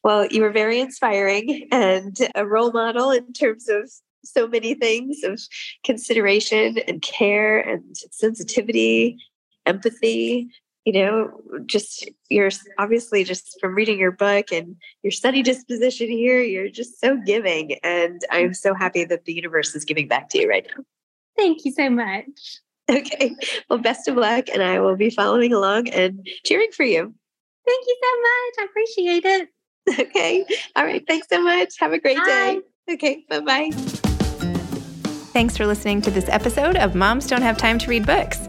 Well, 0.04 0.26
you 0.26 0.42
were 0.42 0.52
very 0.52 0.80
inspiring 0.80 1.66
and 1.72 2.16
a 2.34 2.46
role 2.46 2.70
model 2.70 3.10
in 3.10 3.32
terms 3.32 3.68
of 3.68 3.90
so 4.24 4.46
many 4.46 4.74
things 4.74 5.22
of 5.24 5.40
consideration 5.84 6.78
and 6.86 7.00
care 7.02 7.58
and 7.58 7.96
sensitivity, 8.10 9.18
empathy. 9.66 10.50
You 10.88 10.94
know, 10.94 11.40
just 11.66 12.08
you're 12.30 12.48
obviously 12.78 13.22
just 13.22 13.60
from 13.60 13.74
reading 13.74 13.98
your 13.98 14.10
book 14.10 14.50
and 14.50 14.74
your 15.02 15.10
study 15.10 15.42
disposition 15.42 16.08
here, 16.08 16.40
you're 16.40 16.70
just 16.70 16.98
so 16.98 17.18
giving. 17.26 17.74
And 17.82 18.22
I'm 18.30 18.54
so 18.54 18.72
happy 18.72 19.04
that 19.04 19.26
the 19.26 19.34
universe 19.34 19.74
is 19.74 19.84
giving 19.84 20.08
back 20.08 20.30
to 20.30 20.38
you 20.38 20.48
right 20.48 20.66
now. 20.74 20.82
Thank 21.36 21.66
you 21.66 21.72
so 21.72 21.90
much. 21.90 22.60
Okay. 22.90 23.36
Well, 23.68 23.80
best 23.80 24.08
of 24.08 24.16
luck. 24.16 24.48
And 24.50 24.62
I 24.62 24.80
will 24.80 24.96
be 24.96 25.10
following 25.10 25.52
along 25.52 25.90
and 25.90 26.26
cheering 26.46 26.70
for 26.74 26.84
you. 26.84 27.14
Thank 27.66 27.86
you 27.86 27.96
so 28.02 28.20
much. 28.22 28.54
I 28.58 28.66
appreciate 28.70 29.24
it. 29.26 29.48
Okay. 30.00 30.46
All 30.74 30.86
right. 30.86 31.04
Thanks 31.06 31.28
so 31.30 31.42
much. 31.42 31.74
Have 31.80 31.92
a 31.92 31.98
great 31.98 32.16
bye. 32.16 32.60
day. 32.86 32.94
Okay. 32.94 33.24
Bye 33.28 33.40
bye. 33.40 33.70
Thanks 35.34 35.54
for 35.54 35.66
listening 35.66 36.00
to 36.00 36.10
this 36.10 36.30
episode 36.30 36.76
of 36.76 36.94
Moms 36.94 37.26
Don't 37.26 37.42
Have 37.42 37.58
Time 37.58 37.78
to 37.78 37.90
Read 37.90 38.06
Books. 38.06 38.48